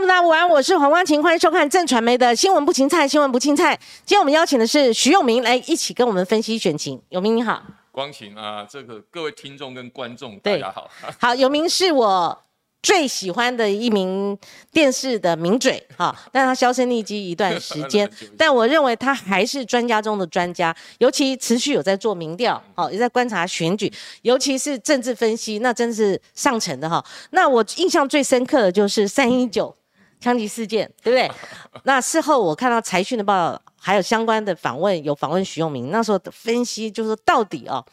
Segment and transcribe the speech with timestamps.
[0.00, 3.78] 众们大家午安，我是黄光晴，欢迎收看正传媒的新闻不青菜，新闻不青菜。
[4.06, 6.98] 今天我们邀请的是徐永明来一起跟我们分析选情。
[7.10, 7.62] 永明你好，
[7.92, 10.88] 光晴啊，这个各位听众跟观众大家好。
[11.20, 12.42] 好，永明是我。
[12.82, 14.34] 最喜欢的一名
[14.72, 23.92] 电视的名嘴，哈，但他销声匿迹一段时间， 但我认为他还是专家中的专家，尤其持续有在做民调，好，也在观察选举，
[24.22, 27.04] 尤其是政治分析，那真是上乘的哈。
[27.32, 29.76] 那我印象最深刻的就是三一九
[30.20, 31.30] 枪击事件，对不对？
[31.84, 37.84] 那事后我看到财讯的报道，还有相关的访问，有访问徐永明，那时候的分析就是说，到底哦，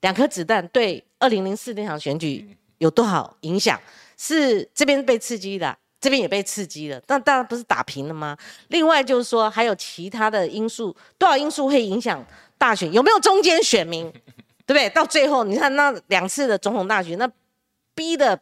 [0.00, 2.56] 两颗子弹对二零零四那场选举。
[2.78, 3.80] 有多少影响？
[4.18, 8.36] 是这边被刺激的，这边也被刺激了，但当然不是打平了吗？
[8.68, 12.22] 另外就是说，还有其他的因素，多少因素会影响
[12.58, 12.92] 大选？
[12.92, 14.12] 有没有中间选民？
[14.66, 14.90] 对不对？
[14.90, 17.26] 到最后，你看那两次的总统大选，那
[17.94, 18.38] 逼的。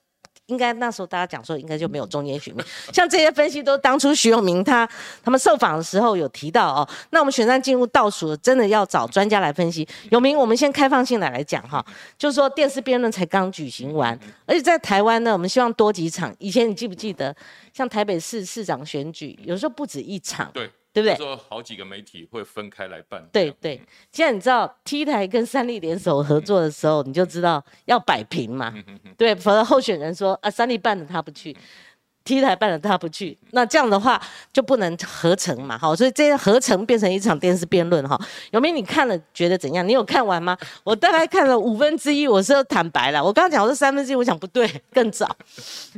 [0.46, 2.64] 应该那时候大家讲说，应该就没有中间选民。
[2.92, 4.88] 像这些分析都当初徐永明他
[5.22, 6.88] 他们受访的时候有提到哦。
[7.10, 9.88] 那我们选战进入倒数，真的要找专家来分析。
[10.10, 11.84] 永明，我们先开放性的来讲哈，
[12.18, 16.34] 就是说电视辩论才刚举行完，而且在台湾呢，我们希望多几场。
[16.38, 17.34] 以前你记不记得，
[17.72, 20.50] 像台北市市长选举，有时候不止一场。
[20.52, 20.70] 对。
[20.94, 21.16] 对不对？
[21.16, 23.28] 说好几个媒体会分开来办。
[23.32, 28.72] 对对，现在你知道 T 台跟三立联手合作的时候，你就知道要摆平嘛。
[29.18, 31.56] 对，否则候选人说啊，三立办的他不去
[32.22, 34.22] ，T 台办的他不去，那这样的话
[34.52, 35.76] 就不能合成嘛。
[35.76, 38.16] 好，所以这些合成变成一场电视辩论哈。
[38.52, 39.86] 有没有你看了觉得怎样？
[39.86, 40.56] 你有看完吗？
[40.84, 43.22] 我大概看了五分之一，我是坦白了。
[43.22, 45.36] 我刚刚讲我是三分之一，我想不对，更早，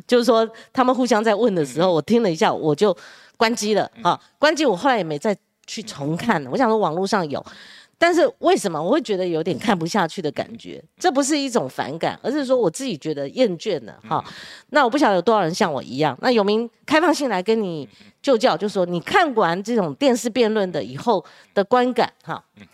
[0.06, 2.96] 就是说他们互相在问的时候，我听了一下，我就。
[3.36, 4.20] 关机了啊！
[4.38, 6.44] 关机，我后来也没再去重看。
[6.46, 7.44] 我想说网络上有，
[7.98, 10.82] 但是为什么我会觉得有点看不下去的感觉？
[10.98, 14.24] 这不是一种反感，而是说我自己觉得厌倦了哈。
[14.70, 16.16] 那我不晓得有多少人像我一样。
[16.20, 17.88] 那有名开放性来跟你
[18.22, 22.42] 就教，就说你看完这种电视辩论的以后的观感哈。
[22.56, 22.66] 嗯，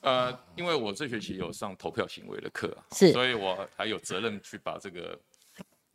[0.00, 5.18] 呃，因为我这学期有上投票行为的课，是，所以我还有责任去把这个。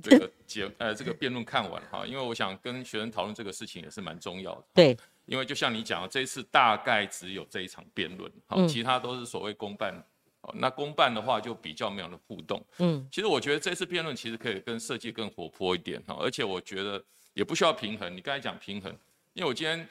[0.01, 4.63] 这个结呃，这个辩论看完哈，因为我想跟学生讨论这个事情也是蛮重要的。
[4.73, 9.94] 对，因为就像你讲的，这一次大概只有这一场辩论，好，其他都是所谓公办。
[10.41, 12.59] 哦，那公办的话就比较没有的互动。
[12.79, 18.16] 嗯，其实我觉得这次辩论其实可以跟设计更活泼一点哈，而且我觉得也不需要平衡。
[18.16, 18.91] 你刚才讲平衡，
[19.33, 19.88] 因为我今天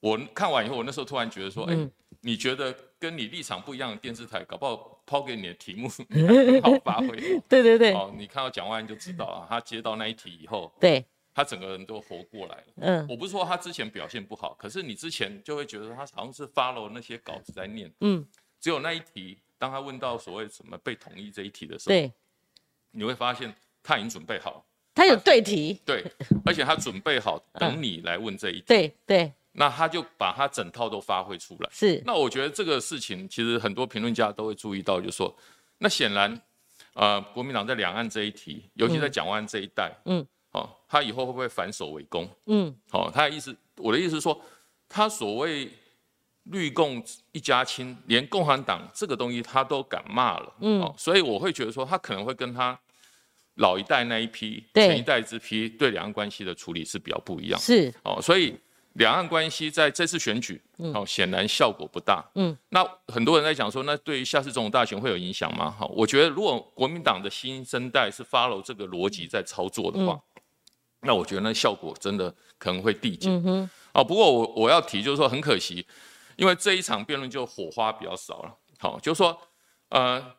[0.00, 1.76] 我看完以后，我那时候突然觉得说，哎。
[2.22, 7.08] 你觉得跟你立场不一样的电视台，搞不好抛给你的题目 很好发挥。
[7.48, 7.94] 对对对。
[7.94, 11.02] 哦，你看到蒋万安就知道啊，他接到那一题以后，对，
[11.34, 12.64] 他整个人都活过来了。
[12.76, 13.06] 嗯。
[13.08, 17.90] 我不是说他之前表现不好，可是你之前就会觉得他好像是 follow 那些稿子在念。
[18.00, 18.24] 嗯。
[18.60, 22.12] 只有那一题，当他问到所谓什么被同意这一题的时候，对，
[22.90, 24.62] 你会发现他已经准备好，
[24.94, 25.80] 他有对题。
[25.86, 26.04] 对，
[26.44, 28.64] 而且他准备好等你来问这一题。
[28.66, 29.32] 对对。
[29.52, 31.68] 那他就把他整套都发挥出来。
[31.72, 32.00] 是。
[32.06, 35.34] 那我觉得这个事情其实很多评论家都会注意到，就是说，
[35.78, 36.40] 那显然，
[36.94, 42.28] 呃，国民党在两岸这一题，尤其在蒋万这一代，嗯，哦，他以后会不会反手为攻？
[42.46, 44.40] 嗯，好，他的意思，我的意思是说，
[44.88, 45.68] 他所谓
[46.44, 52.78] 绿共一家亲，连共产党这个东西他都敢骂了，嗯，哦，所以我会觉得说，他可能会跟他
[53.56, 57.60] 老一代那一批、前一代之批对两岸关系的处理是比较不一样。
[57.60, 57.92] 是。
[58.04, 58.54] 哦，所以。
[58.94, 60.60] 两岸关系在这次选举，
[60.92, 62.28] 好，显然效果不大。
[62.34, 65.70] 嗯，那很多人在讲说，那对于下次总统大选会有影响吗？
[65.78, 70.20] 好，我觉得如果国民党的新生代是 follow 这个逻辑在操作的话，
[71.02, 73.32] 那我觉得那效果真的可能会递减。
[73.32, 73.70] 嗯哼。
[73.92, 75.86] 哦，不过我我要提就是说，很可惜，
[76.36, 78.56] 因为这一场辩论就火花比较少了。
[78.78, 79.40] 好，就是说，
[79.90, 80.34] 呃，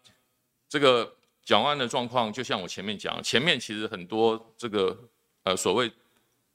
[0.68, 4.98] 这个蒋万的状况，就像我前面讲，前面其实很多这个
[5.46, 5.90] 呃所谓。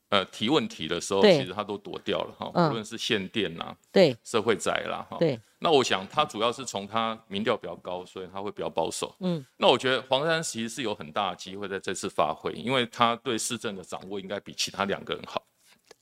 [0.09, 5.39] 呃，提问题的时候，其实他都躲掉了哈，无论是限电呐，对，社会宅啦，哈，对。
[5.59, 9.13] 那我想他主要是从他民调比较高，所以他会比较保守。
[9.19, 15.43] 嗯，那我觉得黄山其实是有很大的机会在这次发挥，因为他对市政的掌握应该比其他两个人好。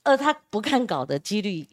[0.03, 1.65] 呃他不看稿的几率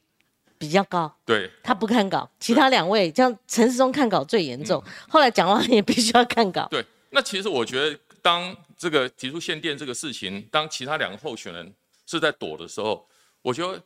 [0.57, 1.15] 比较高。
[1.27, 6.67] 对，他不看稿，其他两位像陈世忠看稿最严重， 后来蒋万也必须要看稿。
[6.71, 11.75] 对，那其实我觉得当这个提出限电这个事情，当其他两个候选人。
[12.13, 13.09] 是在躲的时候，
[13.41, 13.83] 我觉得，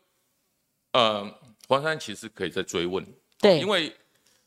[0.93, 3.07] 呃，黄珊其实可以再追问，
[3.41, 3.95] 对，因为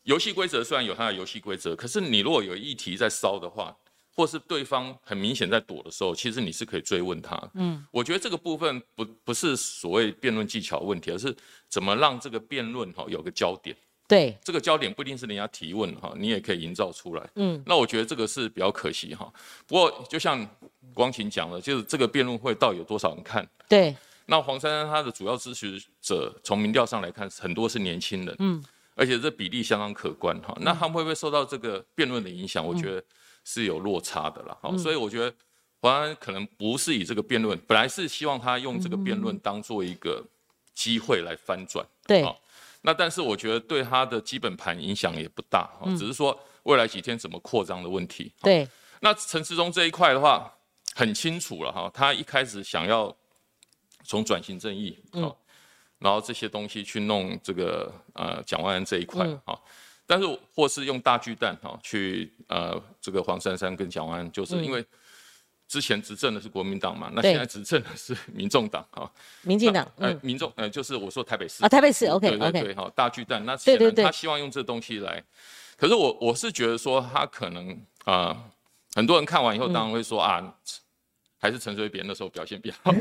[0.03, 3.75] 游戏规则虽然有它的游戏规则，可是你如果有议题在烧的话，
[4.13, 7.51] 或是对方很明显在躲的时候，其实你是可以追问他。
[7.53, 11.33] 嗯，我觉得这个部分不不是所谓辩论技巧问题，而是
[11.69, 13.73] 怎么让这个辩论哈有个焦点。
[14.09, 17.29] 对，这个焦点不一定是人家提问哈，你也可以营造出来。
[17.35, 19.31] 嗯，那我觉得这个是比较可惜哈。
[19.67, 20.43] 不过就像
[20.95, 23.47] 光晴讲了，就是这个辩论会到底有多少人看？
[23.67, 23.95] 对，
[24.25, 28.63] 那黄珊珊她的主要支持者从民调上来看，很多是年轻人，嗯，
[28.95, 30.57] 而且这比例相当可观哈。
[30.61, 32.65] 那他们会不会受到这个辩论的影响？
[32.65, 33.03] 我觉得
[33.45, 34.57] 是有落差的了。
[34.59, 35.31] 好，所以我觉得
[35.81, 40.25] 黄珊可能不是以这个辩论，本来是希望他用这个辩论当做一个
[40.73, 41.85] 机会来翻转。
[42.07, 42.25] 对。
[42.81, 48.33] 那但是我觉得对他的基本盘影响也不大，只是说未来几天怎么扩张的问题。
[48.41, 48.67] 对。
[49.01, 50.53] 那陈时中这一块的话，
[50.93, 53.15] 很清楚了哈，他一开始想要
[54.03, 55.33] 从转型正义，嗯，
[55.99, 59.57] 然后这些东西去弄这个呃蒋万安这一块哈，
[60.05, 64.85] 但是或是用大巨蛋哈去呃这个黄珊珊跟蒋万安，就是因为
[65.69, 69.09] 之前执政的是国民党嘛，那现在执政的是民众党哈，
[69.43, 75.23] 民进党，呃民众呃就是我说台北市啊台北市 OK OK 对哈大巨蛋，那显然他希望用这东西来，
[75.77, 78.35] 可是我我是觉得说他可能啊。
[78.95, 80.43] 很多人看完以后，当然会说啊，
[81.37, 82.91] 还是陈水扁那时候表现比较好。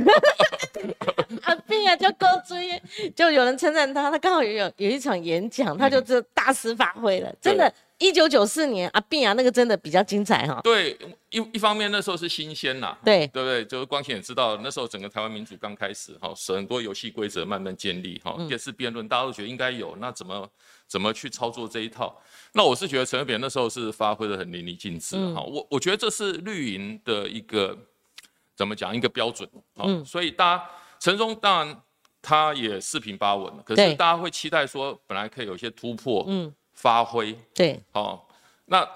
[1.44, 2.80] 啊，病啊，就够追，
[3.16, 7.72] 就有人称赞他，他刚好有有一场演讲，他就这大师发挥了，真的。
[7.98, 10.60] 一九九四年啊，病啊，那个真的比较精彩哈。
[10.62, 10.96] 对，
[11.30, 13.64] 一一方面那时候是新鲜呐，对，对不对？
[13.64, 20.48] 就是光贤也知道，那时候整个台湾民主刚开始哈，很多游戏规则慢慢建立哈，电视辩论大家都觉得应该有，那怎么
[20.86, 22.16] 怎么去操作这一套？
[22.52, 27.76] 那我是觉得陈水扁那时候是发挥的很淋漓尽致哈，我我觉得这是绿营的一个
[28.54, 30.64] 怎么讲一个标准啊，所以大家
[31.00, 31.82] 陈忠当然
[32.22, 36.54] 他也四平八稳，可是大家会期待说本来可以有一些突破，嗯。
[36.78, 37.36] 发挥。
[37.52, 38.22] 对，哦，
[38.66, 38.88] 那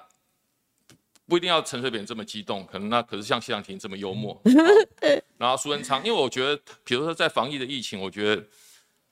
[1.27, 4.41] 不一定要陈水扁这么激动，可能那可是像谢长廷这么幽默，
[5.37, 8.45] 然后苏文昌，因为我觉得，比如说在防疫的疫情，我觉得，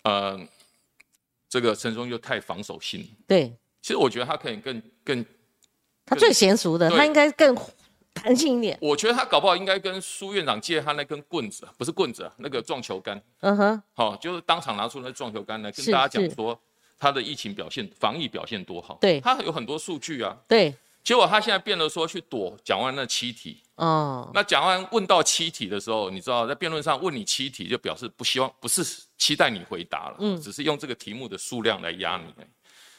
[0.04, 0.40] 呃，
[1.48, 3.52] 这个陈松又太防守性，对，
[3.82, 5.24] 其实我觉得他可以更更，
[6.06, 7.56] 他最娴熟的，他应该更
[8.14, 8.78] 弹性一点。
[8.80, 16.60] 我觉得他搞不好应该跟苏院长借他那根棍子，不是棍子，啊那个撞球杆，嗯哼，好，就是当场拿出那撞球杆来跟大家讲说。
[17.00, 18.98] 他的疫情表现、防疫表现多好？
[19.00, 20.36] 对，他有很多数据啊。
[20.46, 23.62] 对，结果他现在变了，说去躲蒋万那七题。
[23.76, 24.30] 哦。
[24.34, 28.84] 那蒋万问到七题的时候，你知道在辩论上问你七题，就表示不希望，不是
[29.18, 32.44] 期待你回答了，嗯，只是用这个题目的数量来压你。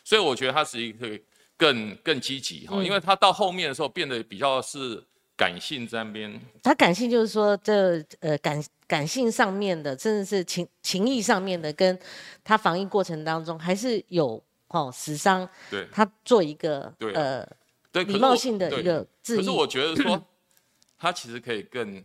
[0.04, 1.07] 所以我觉得他是一个
[1.56, 5.01] 更更积极哈，因为他到后面的时候变得比较是。
[5.42, 11.98] 感性这边，他感性就是说，这呃感感性上面的，甚至是情情谊上面的，跟
[12.44, 17.44] 他防疫过程当中还是有哦死伤，对，他做一个对呃
[17.92, 19.38] 对礼貌性的一个质疑。
[19.38, 20.24] 可是我觉得说，
[21.00, 22.04] 他其实可以更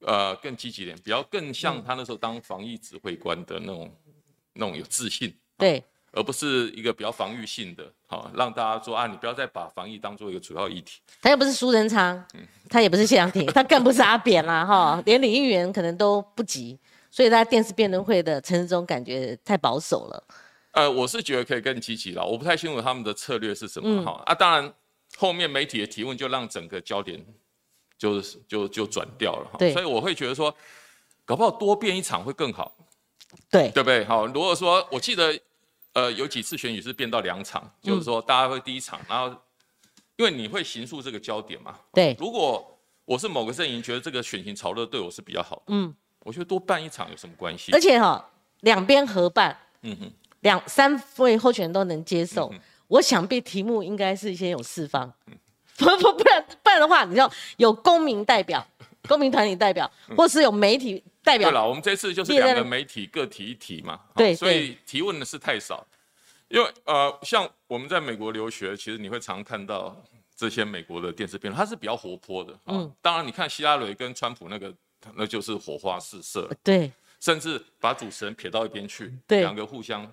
[0.00, 3.90] 呃更积极点，比较更像他那时候当防疫指挥官的那种
[4.52, 5.34] 那种有自信。
[5.56, 5.82] 对。
[6.12, 11.00] 而不是一个比较防御性的，好让大家说啊，你不要再把防疫当做一个主要议题。
[11.20, 12.24] 他又不是苏仁昌，
[12.68, 16.78] 他也不是谢长廷， 他更不是阿扁啦，哈，连李议员可能都不及，
[17.10, 20.24] 所以在电视辩论会的陈志忠感觉太保守了。
[20.72, 24.72] 呃，我是觉得可以更积极了，我不太清楚他们的策略是什么，哈啊，当然
[25.18, 27.22] 后面媒体的提问就让整个焦点
[27.98, 30.54] 就是就就转掉了，哈，所以我会觉得说，
[31.26, 32.74] 搞不好多变一场会更好，
[33.50, 34.04] 对对不对？
[34.06, 35.38] 好，如果说我记得。
[35.98, 39.26] 呃，有几次选举是变到两场，就是说大家会第一场，然后
[40.14, 41.74] 因为你会形塑这个焦点嘛。
[41.92, 42.16] 对。
[42.20, 47.72] 如果我是某个阵营，觉得这个选情潮热对我是比较好的，嗯，我觉得多办一场有什么关系？
[47.72, 48.24] 而且哈，
[48.60, 52.52] 两边合办，嗯哼，两三位候选人都能接受，
[52.86, 55.12] 我想必题目应该是先有四方，
[55.78, 58.64] 不不不然不然的话，你知道有公民代表、
[59.08, 61.02] 公民团体代表，或是有媒体。
[61.20, 65.86] 代表对了，我们这次就是两个媒体各提一提嘛，对，所以提问的是太少，
[66.48, 69.94] 因为呃，像我们在美国留学，其实你会常看到
[70.34, 74.74] 这些美国的电视辩论，它是比较活泼的，嗯，当然你看希拉蕊跟川普那个，
[75.14, 76.90] 那就是火花四射，对，
[77.20, 80.10] 甚至把主持人撇到一边去，对，两个互相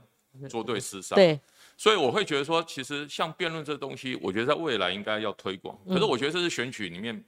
[0.49, 1.39] 作对厮杀，对，
[1.77, 7.23] 所以我会觉得说，其实像辩论这东西，我觉得在未来应该要推广，可是我觉得这是选举里面，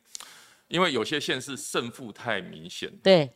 [0.67, 3.29] 因为有些县市胜负太明显，对。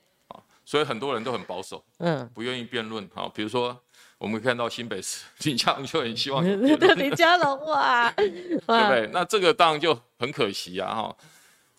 [0.64, 3.10] 所以很多人都很保守，嗯，不愿意辩论。
[3.14, 3.78] 好，比如说
[4.22, 9.10] 我们看到新北市林佳龙就很希望林佳龙哇，对不对？
[9.12, 11.18] 那这个当然就很可惜啊，哈。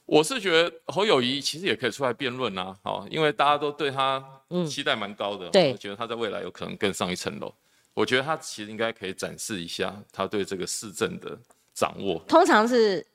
[0.06, 4.20] 我是觉得侯友谊其实也可以出来辩论啊，好，因为大家都对他
[4.68, 7.54] 期待蛮高的，对，觉得他在未来有可能更上一层楼。
[7.94, 11.38] 我觉得他其实应该可以展示一下他对这个市政的
[11.72, 12.18] 掌握。
[12.26, 13.06] 通常是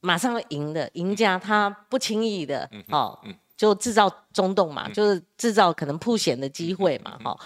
[0.00, 3.18] 马上会赢的赢家，他不轻易的，哦。
[3.54, 7.38] 就制造中动嘛，就是制造可能铺险的机会嘛，哈。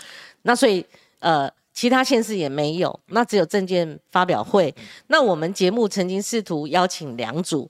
[0.47, 0.87] 那所以
[1.19, 4.75] 呃，其他县市也没有，那只有证件发表会。
[5.09, 7.69] 那我们节目曾经试图邀请两组，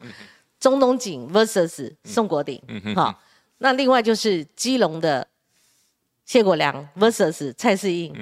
[0.61, 2.63] 中东锦 vs 宋国鼎，
[2.95, 3.23] 好。
[3.59, 5.27] 那另外就是基隆的
[6.27, 8.13] 谢国良 versus 蔡世英，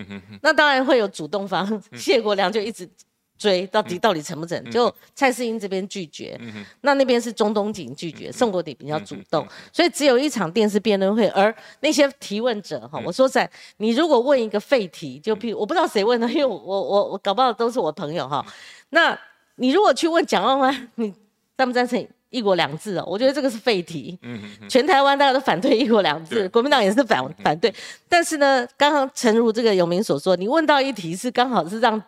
[0.42, 2.88] 那当然会有主动方，谢国良就一直
[3.36, 6.38] 追到底到底成不成，就蔡世英这边拒绝，
[6.82, 13.48] 那那边是中东锦拒绝，宋国鼎比较主动，所以只有一场电视辩论会，而那些提问者哈，我说在
[13.78, 18.44] 你如果问一个废题，就譬如我不知道谁问的，因为我我我搞不好都是我朋友哈，
[18.90, 19.18] 那
[19.56, 21.12] 你如果去问蒋万安，你
[21.56, 22.06] 赞不赞成？
[22.30, 24.18] 一国两制哦，我觉得这个是废题。
[24.22, 27.72] 嗯嗯全台湾大家都反对一国两制，国民党也是反反对。
[28.08, 32.02] 但是呢，刚刚诚如这个永明所说，你问到一题是刚好是让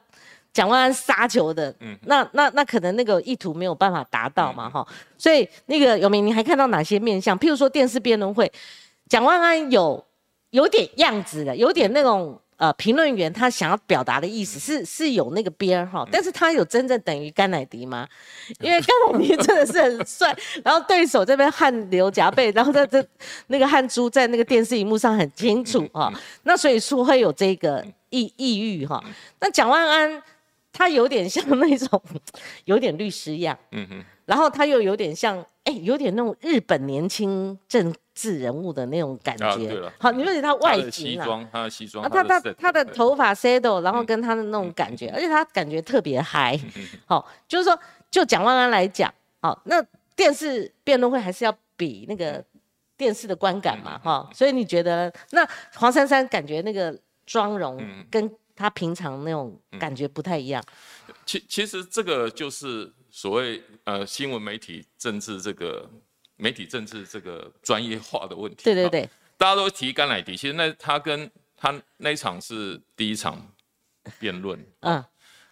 [0.57, 4.87] 蒋万安杀球的，嗯，那那那可能那个意图没有办法达到嘛，哈。
[5.19, 7.39] 所以那个永明，你还看到哪些面相？
[7.39, 8.51] 譬如说电视辩论会，
[9.07, 10.03] 蒋万安有
[10.53, 12.41] 有点样子的，有点那种。
[12.59, 18.09] 呃，评论员他想要表达的意思是是有那个边儿哈，但是他有真正等于甘乃迪吗？
[18.61, 20.35] 因为甘乃迪真的是很帅，
[20.65, 23.07] 然后对手这边汗流浃背，然后在这
[23.49, 26.11] 那个汗珠在那个电视荧幕上很清楚哈，
[26.45, 29.05] 那所以说会有这个抑抑郁哈。
[29.39, 30.23] 那蒋万安
[30.77, 32.03] 他有点像那种
[32.67, 46.61] 有点律师样，嗯哼，然后他又有点像哎，有点那种日本年轻政治人物的那种感觉，好，你说他外形啊，他的西装，他他他的头发 settle，然后跟他的那种感觉，而且他感觉特别嗨，
[47.07, 47.79] 好，就是说，
[48.11, 49.83] 就蒋万安来讲，好，那
[50.15, 52.45] 电视辩论会还是要比那个
[52.97, 60.65] 电视的观感嘛，哈，所以你觉得那黄珊珊感觉那个妆容跟他平常那种感觉不太一样，
[61.25, 65.89] 其其实这个就是所谓呃新闻媒体政治这个。
[66.39, 69.09] 媒体政治这个专业化的问题，对对对，
[69.39, 73.43] 大家都提甘乃迪，其实那他跟他那一场是第一场
[74.19, 75.03] 辩论， 嗯，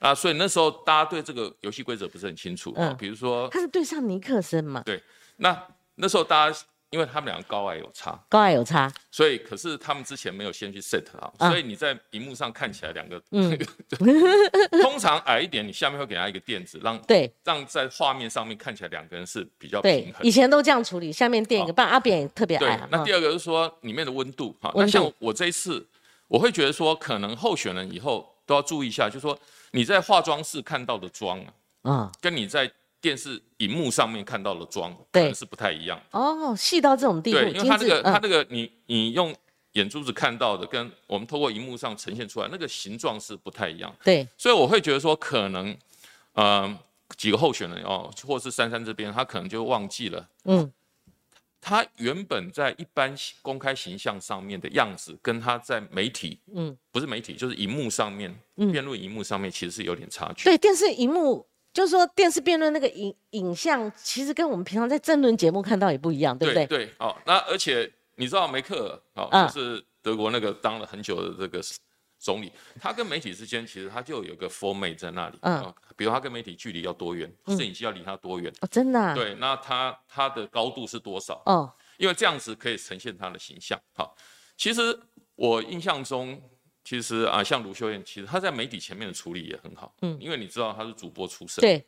[0.01, 5.03] 啊，所以那时候大家对这个游戏规则不是很清楚，嗯，比如说他是对上尼克森嘛，对，
[5.37, 6.59] 那那时候大家。
[6.95, 13.59] 因为他们两个高矮有差，高矮有差，所以可是他们之前没有先去 set 好，所以你在荧幕上看起来两个嗯，
[14.81, 20.25] 通常矮一点，你下面会给他一个垫子，让对，让在画面上面看起来两个人是比较平衡。
[20.25, 22.87] 以前都这样处理，下面垫一个，不然阿扁也特别矮。
[22.93, 25.85] 那第二个是说里面的温度，哈，那像我这一次，
[26.29, 29.37] 我会觉得说，可能候选人以后都要注意一下，就是说
[29.73, 32.71] 你在化妆室看到的妆啊，嗯，跟你在。
[33.05, 37.39] 电视荧幕上面看到的妆，可能是不太一样哦，细到这种地步。
[37.39, 39.37] 对，因为它那个它那个你你用
[39.73, 43.95] 眼珠子看到的，跟我们透过荧幕上呈现出来那个形状是不太一样。
[44.03, 45.77] 对，所以我会觉得说，可能
[46.33, 46.79] 呃
[47.19, 50.73] 几个候选人哦，或是珊珊这边，他可能就忘记了，嗯，
[51.61, 58.35] 他原本在一般公开形象上面的样子，跟他在媒体，嗯，不是媒体，就是荧幕上面，
[58.73, 60.45] 辩论荧幕上面其实是有点差距。
[60.45, 61.47] 对，电视荧幕。
[61.75, 66.65] 就是说，电视辩论那个影影像，其实跟我们平常在政论节目看到也不一样，对不对？
[66.67, 71.61] 对，哦，那而且你知道梅克尔，哦，就是德国那个当了很久的这个
[72.21, 79.13] 总理，他跟媒体之间其实他就有个 format 在那里，嗯，比如他跟媒体距离要多远，摄影机要离他多远，哦，真的？
[79.17, 81.43] 对，那他他的高度是多少？
[81.47, 83.77] 哦，因为这样子可以呈现他的形象。
[83.95, 84.17] 好，
[84.57, 84.97] 其实
[85.35, 86.41] 我印象中。
[86.85, 91.83] 其实啊，像卢秀燕，其实她在媒体前面的处理也很好，嗯，因为你知道她是主播出身，对，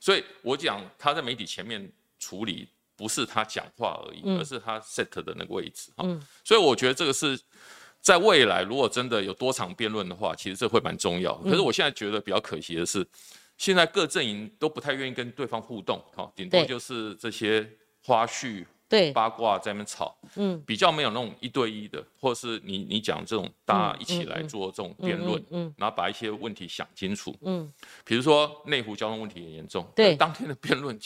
[0.00, 7.38] 所以我讲她在媒体前面处理，不是她讲话而已，而是她 set 的那个位置，嗯，所以我觉得这个是
[8.00, 11.34] 在未来如果真的有多场辩论的话，其实这会蛮重要。
[11.38, 13.06] 可是我现在觉得比较可惜的是，
[13.56, 17.68] 现在各阵营都不太愿意跟对方互动，哈，顶多就是这些
[18.02, 18.66] 花絮。
[18.92, 19.10] 对。
[19.12, 27.72] 八卦在那边吵，嗯，比较没有那种一对一的，或者是你你讲这种大家一起来做这种辩论，嗯，然后把一些问题想清楚，嗯，
[28.04, 30.98] 比如说内湖交通问题很严重，对，当天的辩论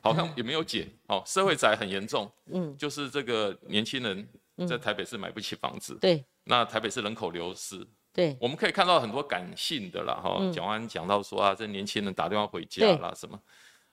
[0.00, 4.28] 好像也没有解，哦，社会宅很严重，嗯，就是这个年轻人
[4.68, 13.36] 在台北市买不起房子，对，那台北市人口流失，对，我们可以看到很多感性的啦，哈，讲完讲到说啊，这年轻人打电话回家啦什么，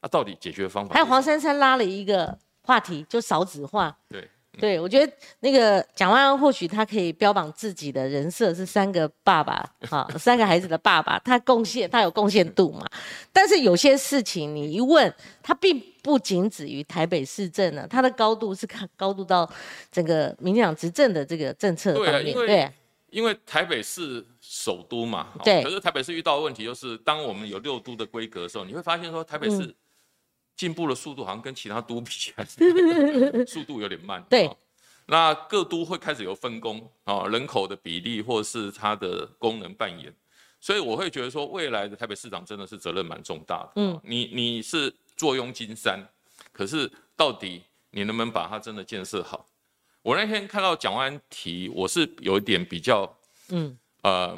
[0.01, 0.93] 啊，到底解决方法？
[0.93, 2.37] 还有黄珊珊拉了一个。
[2.63, 12.85] 话题就少子化，对，对我觉得那个蒋万安或许他可以标榜自己的人设是三个爸爸， 哈，三个孩子的爸爸，他贡献他有贡献度嘛？
[13.31, 15.11] 但是有些事情你一问
[15.41, 19.49] 他，并不仅止于台北市政呢，他的高度是看高度到
[19.91, 22.71] 整个民进党执政的这个政策方面，对，
[23.09, 29.73] 因为台北市首都嘛，对，可是台北市遇到的问题就是，当我们有六都的规格的时候，你会发现说台北市。
[30.59, 32.45] 进步的速度好像跟其他都比起来，
[33.45, 34.21] 速度有点慢。
[34.29, 34.51] 对，
[35.05, 40.13] 那各都会开始有分工啊，人口的比例或是它的功能扮演，
[40.59, 43.71] 所以我会觉得说，未来的台北市长真的是责任蛮重大的。
[43.77, 46.05] 嗯，你你是坐拥金山，
[46.51, 49.45] 可是到底你能不能把它真的建设好？
[50.01, 53.09] 我那天看到蒋万安提，我是有一点比较，
[53.47, 54.37] 嗯，呃，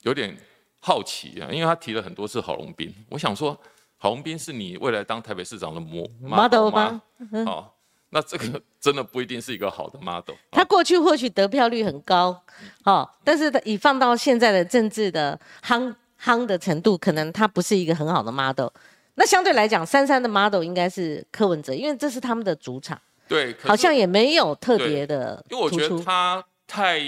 [0.00, 0.34] 有点
[0.80, 3.54] 好奇啊，因为他提了很多次郝龙斌，我想说，
[3.98, 7.02] 郝龙斌是你未来当台北市长的模 model 吗？
[7.46, 7.68] 哦，
[8.10, 10.36] 那这个真的不一定是一个好的 model。
[10.52, 12.40] 他过去或许得票率很高，
[12.84, 18.68] 哦，但是以放到现在的政治的夯夯的程度，可能他不是一个很好的 model。
[19.14, 22.96] 那相对来讲，三三的 model 应该是柯文哲，因为这是他们的主场。
[23.26, 25.44] 对，好像也没有特别的。
[25.50, 27.00] 因为我觉得他太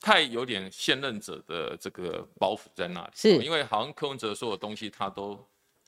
[0.00, 3.10] 太有点现任者的这个包袱在那里。
[3.12, 5.36] 是，因为好像柯文哲所有东西他都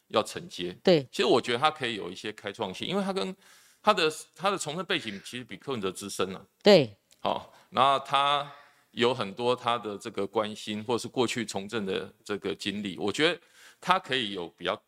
[0.09, 0.77] 要承接。
[0.83, 3.35] 对，其实我觉得他可以有一些开创性，因为他跟
[3.83, 6.47] 他的他的从政背景其实比柯文哲资深了。
[6.63, 8.51] 对，好，然后他
[8.91, 13.41] 有很多他的这个关心，或者是过去从政的这个经历，我觉得
[13.81, 14.81] 他可以有比较。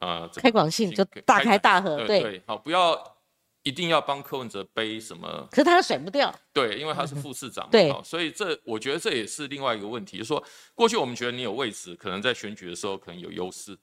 [0.00, 2.96] 呃，开广性就大开大合，对，好，不要
[3.64, 10.40] 一定要帮柯文哲背什么，可是他甩不掉，对，因为他是副市长，对，所以这我觉得这也是另外一个问题，就是说
[10.72, 13.76] 过去我们觉得你有位置，可能在选举的时候可能有优势，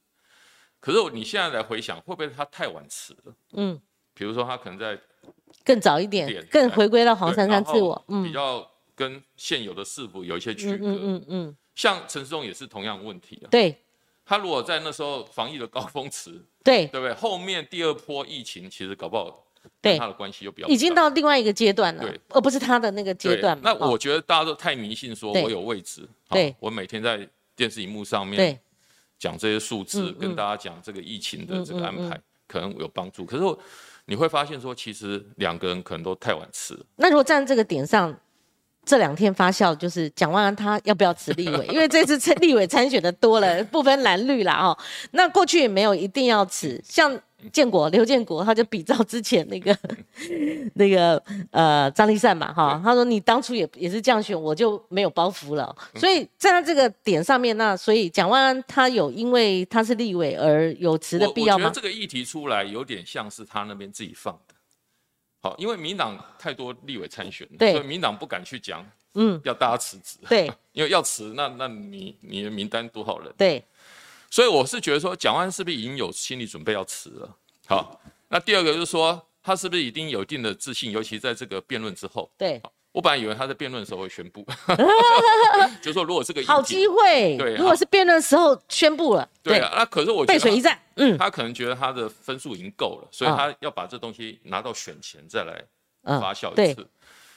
[0.85, 3.33] 可是你现在来回想，会不会他太晚辞了？
[3.53, 3.81] 嗯，
[4.13, 4.95] 比如说他可能在
[5.63, 13.75] 更早一点，更回归到黄珊珊自我，嗯，比较跟现有的市府有一些区隔，嗯嗯嗯，像陈世忠也是同样问题啊，对。
[14.27, 16.85] 他如果在那时候防疫的高峰期，对。
[16.85, 17.15] 对不对？
[17.15, 19.43] 后面第二波疫情其实搞不好，
[19.81, 19.97] 对。
[19.97, 23.59] 他的关系就比较已经到另外一个阶段了，对，而不是他的那个阶段。
[23.63, 28.59] 那我觉得大家都太迷信，说我有位置，对，我每天在电视荧幕上面
[29.25, 33.25] 讲这些数字，跟大家讲这个疫情的这个安排，可能有帮助。
[33.25, 33.43] 可是
[34.05, 36.85] 你会发现说，其实两个人可能都太晚吃了。
[36.97, 38.15] 那如果站在这个点上？
[38.87, 44.77] 这两天发酵就是蒋万安他要不要辞立委，因为这次 立委参选的多了，不分蓝绿啦哦。
[45.09, 47.19] 那过去也没有一定要辞，像
[47.51, 49.77] 建国刘建国他就比照之前那个
[50.75, 51.21] 那个
[51.51, 55.75] 呃张立善嘛哈，他说你当初也也是这样选，我就没有包袱了。
[55.95, 61.65] 所以站在这个点上面，那所以蒋万安他有因为他是立委而有辞的必要吗？
[61.65, 64.55] 我觉得这个议题出来有点像是他那边自己放的。
[65.41, 73.31] 好，因为民党太多立委参选，所以民党不敢去讲，嗯，要大家辞职，对， 因为要辞，那那你你的名单多少人？
[73.37, 73.63] 对，
[74.29, 77.35] 所以我是觉得说，蒋万是不是已经有心理准备要辞了？
[77.67, 82.29] 好，那第二个就是说，他是不是已经有一定的自信，尤其在这个辩论之后？
[82.37, 82.61] 对。
[82.91, 84.41] 我本来以为他在辩论的时候会宣布，
[85.83, 95.61] 就说如果这个好机会，对，如果是辩论时候宣布了，对啊，那可是我背水一战，嗯，他可能觉得他的分数已经够了，所以他要把这东西拿到选前再来
[96.17, 96.87] 发酵一次。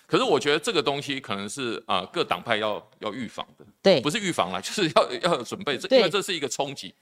[0.09, 6.93] 可是我觉得这个东西可能是啊各党派要要预防的，对，不是预防啦， 就是要要准备，这因为这是一个冲击。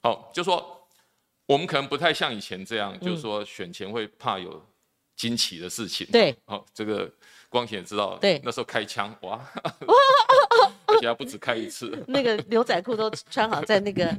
[0.00, 0.86] 好，就说
[1.44, 4.64] 我们可能不太像以前这样，就是说选前会怕有
[5.16, 7.12] 惊奇的事情，对，好这个。
[7.48, 9.40] 光显知道，对，那时候开枪，哇，
[10.86, 11.96] 而且还不止开一次。
[12.08, 14.12] 那个牛仔裤都穿好，在那个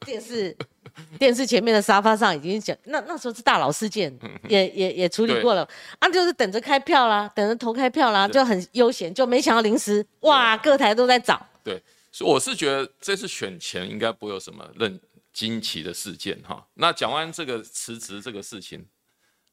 [0.00, 0.54] 电视
[1.18, 4.12] 电视前面的沙发上已经讲，那那时候是大佬事件，
[4.48, 11.44] 也也也处理过了，啊，就是等着开票啦，等着投开票啦，就很悠闲，就没想到临时，哇，各台都在找。
[11.62, 15.00] 对，所以我是觉得这次选前应该不会有什么任
[15.32, 16.66] 惊奇的事件哈。
[16.74, 18.84] 那讲完这个辞职这个事情。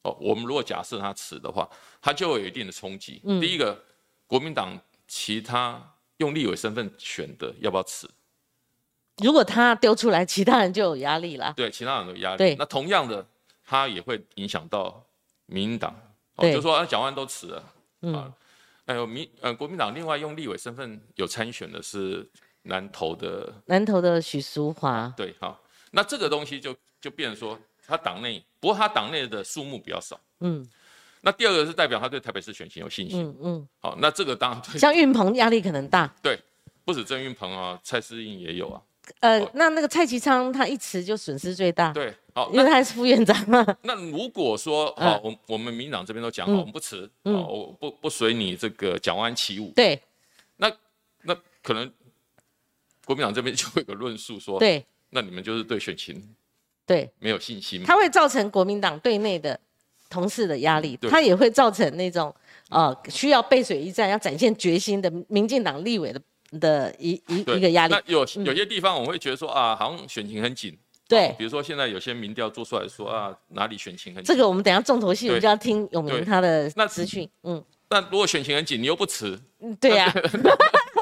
[0.02, 1.68] 哦我们如果假设他辞的话，
[2.00, 3.20] 他就会有一定的冲击。
[3.40, 3.76] 第一个，
[4.28, 5.82] 国民党其他
[6.18, 8.08] 用立委身份选的要不要辞？
[9.22, 11.52] 如果他丢出来，其他人就有压力了。
[11.56, 12.38] 对，其他人有压力。
[12.38, 13.26] 对，那同样的，
[13.64, 15.04] 他也会影响到
[15.46, 15.94] 民进党。
[16.36, 17.72] 对，就说啊，蒋万都辞了。
[18.02, 18.32] 嗯。
[18.86, 22.28] 哎呦，民呃，国民党另外用立委身份有参选的是
[22.62, 25.12] 南投的南投的许淑华。
[25.16, 27.58] 对，好，那这个东西就就变成说。
[27.88, 30.18] 他党内，不过他党内的数目比较少。
[30.40, 30.68] 嗯，
[31.20, 33.24] 那第二个是代表他对台北市选情有信心。
[33.24, 36.12] 嗯嗯，好，那这个当然像运鹏压力可能大。
[36.20, 36.36] 对，
[36.84, 38.82] 不止郑运鹏啊，蔡思应也有啊。
[39.20, 41.92] 呃，那那个蔡其昌他一辞就损失最大。
[41.92, 43.64] 对，好，因为他是副院长嘛。
[43.82, 49.72] 那如果说好，我我们民党这边都讲好，我们不辞，我不不随你这个蒋万起舞。
[49.76, 50.00] 对，
[50.56, 50.70] 那
[51.22, 51.90] 那可能
[53.04, 56.34] 国民党这边就会有个论述说，对，那你们就是对选情。
[56.84, 59.58] 对，没有信心，它会造成国民党对内的
[60.08, 62.32] 同事的压力，它也会造成那种
[62.68, 66.22] 呃需要背水一战、要展现决心的民进党立委的
[66.60, 67.94] 的一一一个压力。
[67.94, 70.76] 那有有些地方我会觉得说啊，好像选情很紧。
[71.08, 74.34] 对，比如说现在有些民调做出来说啊，哪里选情很紧。
[74.34, 77.28] 这个我们等下重头戏，我们就要听永明他的那资讯。
[77.44, 80.12] 嗯，那如果选情很紧，你又不辞，嗯，对呀。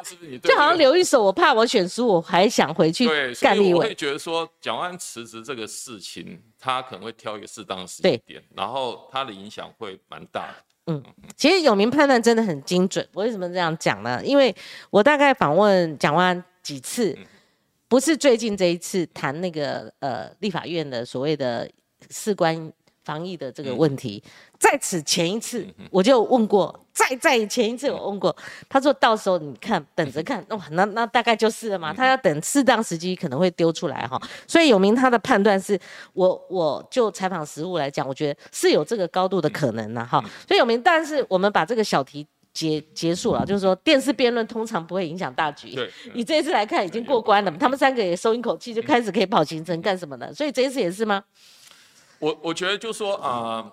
[0.05, 3.09] 是不是你 就好像留一手，我怕我选输，我还想回去
[3.41, 3.75] 干立委。
[3.75, 10.57] 我会觉得说，蒋万辞职这个事情，他可能会挑一个适当的时间点，然后他的影响会蛮大的。
[10.87, 11.03] 嗯，
[11.37, 13.07] 其实有名判断真的很精准。
[13.15, 14.21] 为什么这样讲呢？
[14.25, 14.55] 因为
[14.91, 17.17] 我大概访问蒋万几次，
[17.89, 21.71] 不是最近这一次谈那个呃立法院的所谓的
[22.11, 22.71] 事关
[23.03, 24.23] 防疫的这个问题，
[24.59, 28.35] 在此前一次我就问过，再在前一次我问过，
[28.69, 34.19] 他说到时候你看等着看，哇，那那大概就是了嘛，他要等适当时机可能会丢出来哈。
[34.47, 35.79] 所以有明他的判断是
[36.13, 40.25] 我我就采访实物来讲，我觉得是有这个高度的可能的哈。
[40.49, 42.27] 所以有明，但是我们把这个小题。
[42.55, 45.75] 结结束了，就是说电视辩论通常不会影响大局。
[45.75, 50.33] 对，你这一次来看已经过关了，他们三个也松一口气，就开始可以跑行程干什么的。
[50.33, 51.25] 所以这一次也是吗？
[52.21, 53.73] 我我觉得就说啊，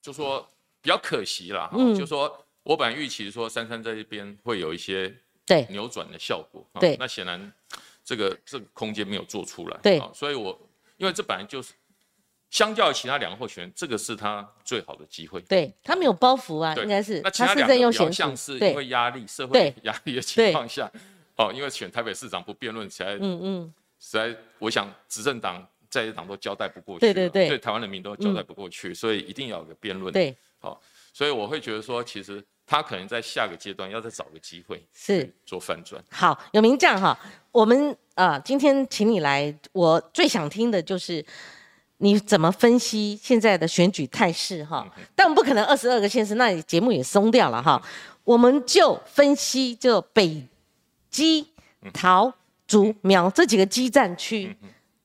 [0.00, 0.48] 就说
[0.86, 1.68] 比较可惜啦。
[1.72, 5.12] 嗯，就说我本来预期说珊珊这一边会有一些
[5.44, 6.64] 对扭转的效果。
[6.78, 7.52] 对，那显然
[8.04, 9.76] 这个这个空间没有做出来。
[9.82, 10.56] 对，所以我
[10.96, 11.72] 因为这本来就是。
[12.48, 15.40] 相较于其他两个候选人，这个是他最好的机会。
[15.42, 17.20] 对他没有包袱啊，应该是。
[17.20, 20.90] 那其他两个比较像是因为压力、社会压力的情况下，
[21.36, 30.12] 哦，因为选台北市长不辩论起来，嗯嗯，实在我想执政党在野党都交代不过去，对对对，对台湾人民都交代不过去，所以一定要有个辩论。
[30.12, 30.80] 对，好，
[31.12, 36.02] 所以我会觉得说，其实他可能在下个阶段要再找个机会是做翻转。
[36.10, 37.18] 好，有名将哈，
[37.52, 41.24] 我们啊今天请你来，我最想听的就是。
[41.98, 44.86] 你怎么分析现在的选举态势哈？
[45.14, 47.82] 但我们不可能二十二个县市，那你节目也松掉了哈。
[48.22, 50.46] 我们就分析就北
[51.08, 51.48] 基、
[51.94, 52.30] 桃
[52.66, 54.54] 竹苗这几个基站区。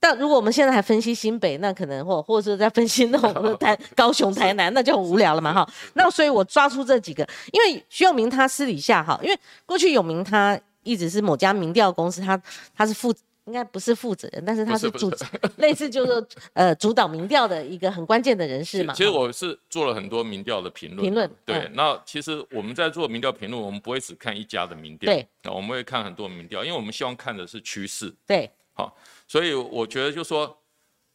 [0.01, 5.73] 但如果我们现在还分析新北，那可能或或者是在分析那种台 高雄、台南，那就很无聊了嘛哈。
[5.93, 12.41] 那所以我抓出这几个，因为徐永明他私底下哈，因为过去永明他一直是某家民调公司，他
[12.75, 13.13] 他是负。
[13.45, 15.11] 应该不是负责人，但是他是主
[15.57, 18.93] 类似就是呃主导民调的一个很关键的人士嘛。
[18.93, 21.01] 其实我是做了很多民调的评论。
[21.01, 28.13] 评论对，那其实我们在做民调评论，我们不会只看一家的民调，对，那我们会看很多民调，因为我们希望看的是趋势。
[28.27, 28.95] 对，好，
[29.31, 30.57] 所以我觉得就说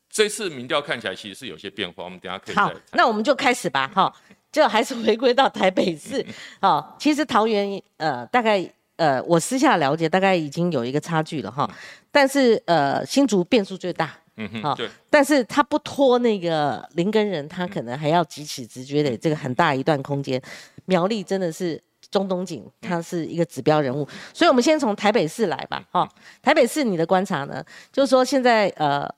[0.08, 4.10] 这次民调看起来其实是有些变化，我们等下可以好，那我们就开始吧，哈，
[4.50, 6.24] 就还是回归到台北市，
[6.62, 8.72] 好，其实桃园呃大概。
[8.98, 11.70] 呃，我私下了解，大概已经有一个差距了哈，
[12.10, 20.40] 但是呃，新竹变数最大，嗯哼，对，但是他不拖那个林根人，他可能还要急起直觉的这个很大一段空间。
[20.86, 21.78] 苗栗真的是
[22.10, 26.08] 中东锦，他是一个指标人物，所以我们先从台北市来吧，哈，
[26.42, 29.08] 台北市你的观察呢，就是说现在呃，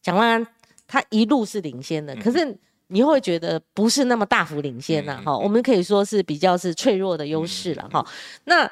[0.00, 0.46] 蒋万安
[0.86, 2.58] 他一路是领先的，可是。
[2.88, 8.06] 你会觉得不是那么大幅领先呐，哈，我们可以说是比较是脆弱的优势了，哈。
[8.44, 8.70] 那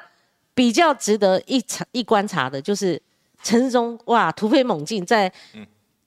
[0.53, 3.01] 比较值得一查一观察的就是
[3.41, 5.31] 陈世忠，哇，突飞猛进，在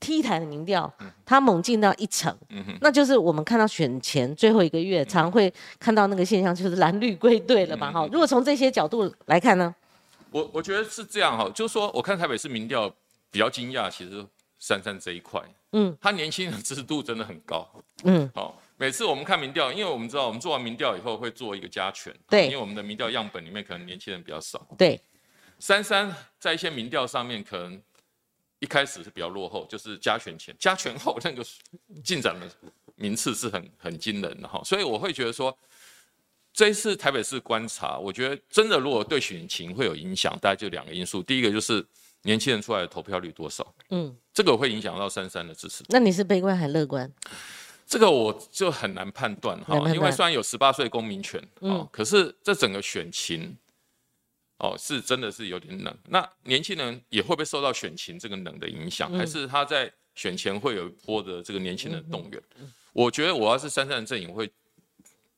[0.05, 0.93] T 台的民调，
[1.25, 2.37] 他猛进到一成，
[2.83, 8.07] 那就是我们看到选前最后一个月，常会看到那个现象，就是蓝绿归队了嘛，哈。
[8.13, 9.75] 如果从这些角度来看呢，
[10.31, 12.95] 我我觉得是这样哈，就是说，我看台北市民调
[13.31, 14.23] 比较惊讶，其实
[14.59, 15.41] 珊珊这一块。
[15.73, 17.67] 嗯，他年轻人支持度真的很高。
[18.03, 22.15] 嗯，好，每次我们看民调，因为我们知道我们做完民调以后会做一个加权。
[22.29, 24.67] 对，因为我们的民调样本里面可能年轻人比较少。
[24.77, 25.01] 对，
[25.59, 27.81] 珊珊在一些民调上面可能
[28.65, 31.45] 一开始是比较落后，就是加权前、加权后那个
[32.03, 32.51] 进展的
[32.97, 34.61] 名次是很很惊人的哈。
[34.65, 35.57] 所以我会觉得说，
[36.53, 41.23] 这一次台北市观察，我觉得真的如果对选情会有影响，大概就两个因素。
[41.23, 41.87] 第一个就是。
[42.27, 43.75] 年轻人出来的投票率多少？
[43.91, 45.85] 嗯，这个会影响到珊珊的支持。
[45.89, 47.13] 那你是悲观还乐观？
[47.87, 53.55] 这个我就很难判断哈，因为虽然有十八岁公民权，哦，可是这整个选情，
[54.59, 55.97] 哦，是真的是有点冷。
[56.09, 59.13] 那年轻人也会不会受到选情这个冷的影响？
[59.13, 62.43] 还是他在选前会有一波的这个年轻人动员？
[62.93, 64.49] 我觉得我要是珊珊的阵营，会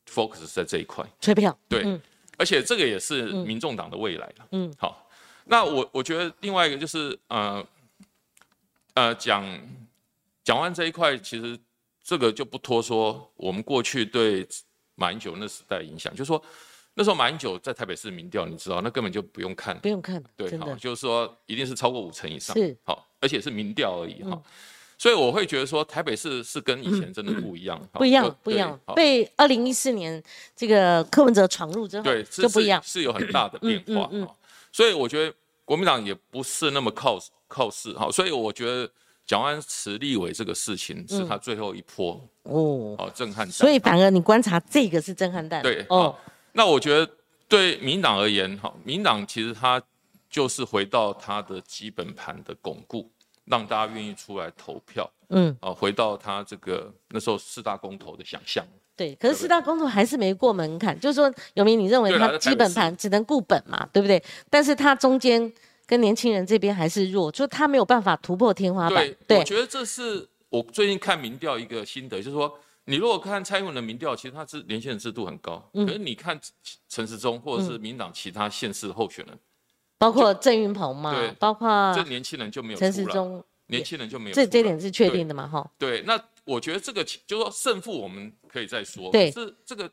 [0.06, 1.58] focus 在这一块，催票。
[1.68, 1.98] 对，
[2.36, 4.48] 而且这个也是民众党的未来了。
[4.52, 5.08] 嗯，好。
[5.48, 7.66] 那我我觉得另外一个就是呃
[8.94, 9.44] 呃讲
[10.44, 11.58] 讲完这一块，其实
[12.02, 14.46] 这个就不脱说我们过去对
[14.96, 16.42] 马英九那时代影响，就是说
[16.98, 22.74] 那时候马英九在台北市民调，你知道那根本就不用看，不用看，对，好，就是说一定是超过五成以上，是。
[22.84, 24.40] 好，而且是民调而已哈，
[24.96, 30.22] 所以我会觉得说台北市是跟以前真的不一样，不一样，不一样，被二零一四年
[30.56, 34.10] 这个柯文哲闯入之后，对，就不一样，是有很大的变化
[34.72, 35.34] 所以我觉得
[35.66, 38.90] 国民党也不是那么靠靠势哈，所以我觉得
[39.26, 42.12] 蒋安慈立委这个事情是他最后一波
[42.44, 43.46] 哦，哦震撼。
[43.50, 45.62] 所以反而你观察这个是震撼弹。
[45.62, 46.16] 对哦，
[46.56, 47.08] 那我觉得
[47.46, 49.80] 对民党而言哈，民党其实他
[50.30, 53.10] 就是回到他的基本盘的巩固，
[53.44, 55.08] 让大家愿意出来投票。
[55.28, 58.64] 嗯，啊，回到他这个那时候四大公投的想象。
[58.96, 64.22] 对，可是四大公投还是没过门槛，就是说，有明，你认为它基本盘只能固本嘛，对不对？
[64.48, 65.52] 但是它中间
[65.84, 69.06] 跟年轻人这边还是弱，就它没有办法突破天花板。
[69.26, 76.40] 对，我觉得这是我最近看民调一个心得，就是说，你如果看蔡英文的民调，其实他是年轻人制度很高，可是你看
[76.88, 79.38] 陈时中或者是民党其他县市的候选人，
[79.98, 85.46] 包括郑云鹏嘛，对，包括这年轻人就没有陈时中，年轻人就没有，这这点是确定的嘛？
[85.46, 86.18] 哈，对，那。
[86.46, 89.90] 我觉得这个就是说胜负我们可以再说，对，是这个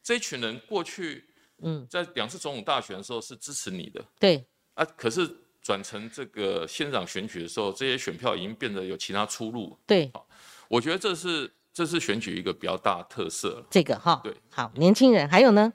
[0.00, 1.24] 这一群人过去，
[1.60, 5.28] 嗯，在两次总统大选的时候是支持你的，对，啊，可是
[5.60, 10.24] 转成这个县长选举的时候，这些选票已经变得有其他出路，对，好，
[10.68, 15.72] 我觉得这是这是选举一个比较大的特色了，这个哈，对，好，年轻人还有呢，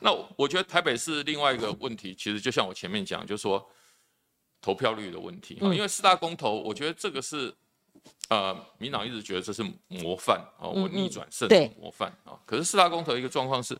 [0.00, 3.68] 那我觉得台北市另外一个问题，其实就像我前面讲，就是说
[4.62, 7.54] 投票率的问题，因为四大公投，我觉得这个是。
[8.28, 11.48] 呃，民党一直觉得这是模范啊，我逆转胜
[11.80, 12.38] 模范啊。
[12.44, 13.76] 可是四大公投一个状况是，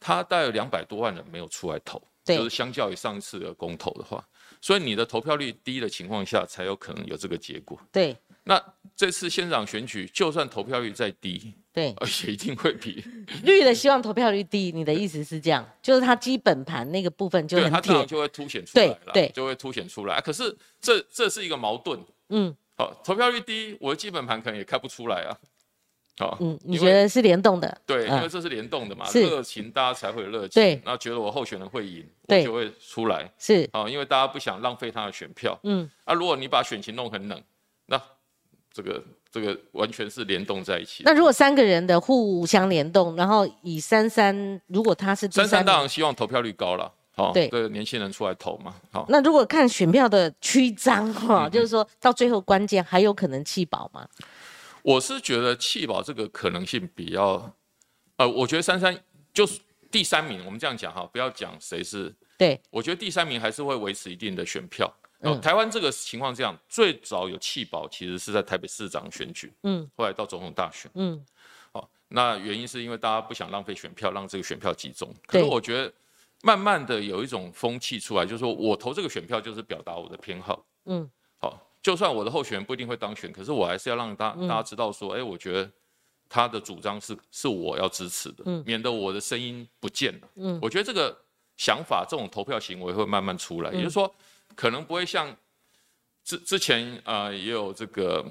[0.00, 4.26] 他大概有两百多万人没有出来投，就是相较于上一次的公投的话，
[4.60, 7.78] 所以你的投票率低的情况下，才有可能有这个结果。
[7.90, 8.62] 对，那
[8.94, 13.04] 这次县长选举，就算投票率再低，对，而且一定会比
[13.44, 14.72] 绿的希望投票率低。
[14.72, 20.20] 你的意思是这样，就是他基本盘那个部分就很铁，就会凸显出来了，对，就会凸显出来。
[20.20, 22.54] 可是这这是一个矛盾，嗯。
[22.74, 25.36] 好，投票率低，我的基本盘可能也开不出来啊。
[26.18, 27.80] 好，嗯，你觉得是联动的？
[27.86, 30.62] 对，因为这是联动的嘛，热情大家才会有热情。
[30.62, 33.30] 对，那觉得我候选人会赢，我就会出来。
[33.38, 35.56] 是，啊，因为大家不想浪费他的选票。
[35.64, 37.40] 嗯，啊，如果你把选情弄很冷，
[37.86, 38.02] 那
[38.72, 41.02] 这个这个完全是联动在一起。
[41.04, 46.92] 那如果三个人的互相联动，然后以三三，如果他是三三，当然希望投票率高了。
[47.14, 48.74] 好，对对，年轻人出来投嘛。
[48.90, 54.08] 好，那如果看选票的曲张哈，就是说到最后关键还有可能弃保吗？
[54.80, 57.54] 我是觉得弃保这个可能性比较，
[58.16, 58.98] 呃，我觉得三三
[59.34, 62.12] 就是第三名，我们这样讲哈，不要讲谁是。
[62.38, 64.90] 对，我觉得第三名还是会维持一定的选票。
[65.22, 71.24] 嗯，台湾这个情况这样，最早有弃保其实是在台北市长选举，嗯，后来到总统大选，嗯，
[71.72, 75.12] 好，那原因是因为大家不想浪费选票，让这个选票集中。
[75.26, 75.92] 可是我觉得。
[76.44, 80.66] 慢慢的有一种风气出来，就是说我投这个选票就是表达我的偏好。
[80.86, 81.08] 嗯，
[81.38, 85.70] 好，就算我的候选人不一定会当选，可是我还是要让大大家知道说，哎，我觉得
[86.28, 88.60] 他的主张是是我要支持的，嗯。
[88.66, 90.28] 免得我的声音不见了。
[90.34, 91.16] 嗯，我觉得这个
[91.56, 94.12] 想法，这种投票行为会慢慢出来，也就是说，
[94.56, 95.36] 可能不会像
[96.24, 98.24] 之之前啊，也有这个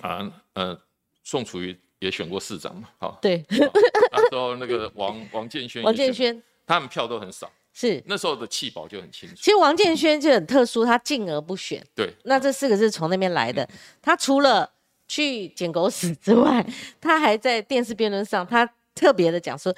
[0.00, 0.78] 啊呃，
[1.22, 6.42] 宋楚瑜也选过市长嘛，好，对，那时候那个 王王建轩，王建轩。
[6.64, 9.34] 他们票都很少，是那时候的弃保就很清楚。
[9.34, 11.84] 其实王建轩就很特殊，他进而不选。
[11.94, 13.68] 对，那这四个字从那边来的。
[14.00, 14.72] 他除了
[15.08, 16.64] 去捡狗屎之外，
[17.00, 19.74] 他还在电视辩论上，他特别的讲说，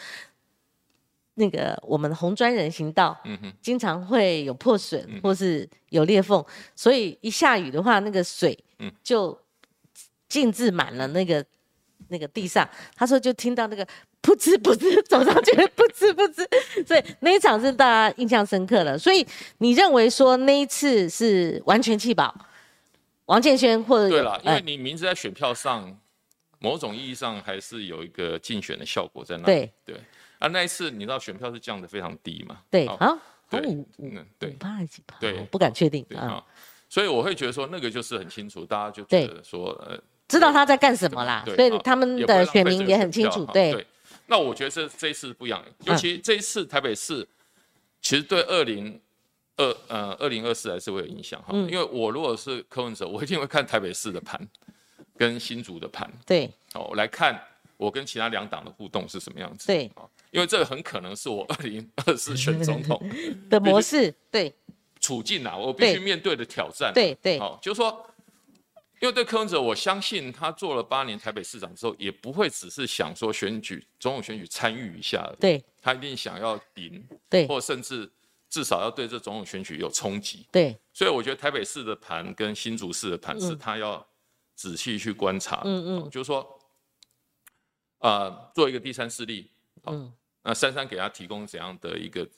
[1.35, 6.45] 那个我们红砖人行道，嗯哼，经常会有破损或是有裂缝，
[6.75, 8.59] 所以一下雨的话，那个水
[9.03, 9.39] 就
[10.29, 11.45] 浸渍满了那个
[12.09, 12.69] 那个地上。
[12.95, 13.87] 他说就听到那个。
[14.25, 16.49] 不知不知走上去，不知不知，
[16.87, 18.99] 所以那一场是大家印象深刻的。
[18.99, 19.23] 所以
[19.59, 22.35] 你认为说那一次是完全弃保，
[23.27, 25.95] 王建轩或者对了，因为你名字在选票上，
[26.59, 29.45] 某种意义上还是有一个竞选的效果在那。
[29.45, 30.01] 对对，
[30.45, 32.61] 啊，那一次你知道选票是降的非常低嘛？
[32.71, 33.61] 对啊，对，
[33.97, 35.19] 嗯，对，五趴还是几趴？
[35.19, 36.45] 对，不敢确定啊。
[36.91, 41.43] 所以我会觉得说那个就是很清楚，大家就觉得说呃，知道他在干什么啦。
[41.47, 43.87] 所以他们的选民也很清楚，对。
[44.27, 47.27] 那我觉得这这一次不一样，尤其这一次台北市，
[48.03, 49.01] 其实对二零
[49.57, 51.55] 二呃二零二四还是会有影响哈。
[51.55, 54.41] 因为我如果是柯文哲，我一定会看台北市的盘，
[55.17, 56.11] 跟新竹的盘。
[56.27, 56.51] 对。
[56.75, 57.41] 哦，来看
[57.77, 59.67] 我跟其他两党的互动是什么样子。
[59.67, 59.91] 对。
[60.35, 63.01] 因为这个很可能是我 二零二四选总统
[63.49, 64.15] 的模式。
[64.31, 64.55] 对。
[65.01, 66.93] 处境啊，我必须面对的挑战。
[66.93, 67.39] 对对。
[67.39, 68.07] 哦，就是说。
[69.01, 78.11] 因为对柯文哲，我相信他做了八年台北市长之后，也不会只是想说选举总统选举参与一下，对，他一定想要赢，对，或甚至
[78.49, 80.75] 至少要对这总统选举有冲击，对。
[80.95, 84.07] 所以我觉得台北市的盘跟新竹市的盘是他要
[84.55, 86.59] 仔细去观察，嗯嗯，就是说，
[87.99, 89.51] 啊，做一个第三势力，
[89.85, 90.11] 嗯，
[90.45, 92.29] 那珊珊给他提供怎样的一个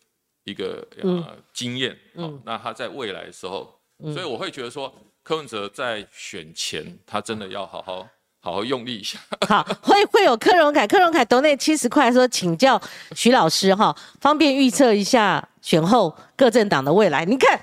[0.44, 3.78] 一个呃经验，嗯，那他在未来的时候，
[4.14, 4.94] 所以我会觉得说。
[5.26, 8.08] 柯文哲在选前，他真的要好好
[8.40, 9.18] 好好用力一下。
[9.48, 12.80] 好，会会有柯荣凯，柯荣凯得那七十块，说请教
[13.12, 17.24] 徐老师哈，方便预测一下选后各政党的未来。
[17.24, 17.60] 你看，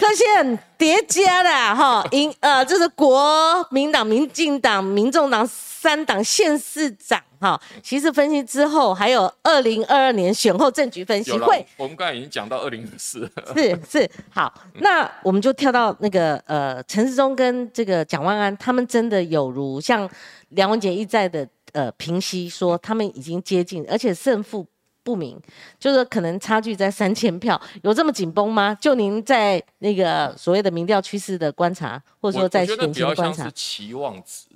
[0.00, 11.66] 柯县叠加的哈，赢呃，这是国民党、民进党、民众党三党县市长哈，其实分析之后，还有二零二二年选后政局分析会。
[11.76, 13.30] 我们刚才已经讲到二零二四。
[13.54, 20.08] 是是，好，那我们就跳到那个呃，陈世忠跟这个蒋万安，他们真的有如像
[20.48, 24.66] 梁文杰一再的呃平息说，他们已经接近，而且胜负。
[25.02, 25.40] 不明，
[25.78, 28.74] 就是可能差距在三千票， 有这么紧绷吗？
[28.80, 34.46] 就您在那个所谓的民调趋势的观察，或者说在选情观察，是期望值，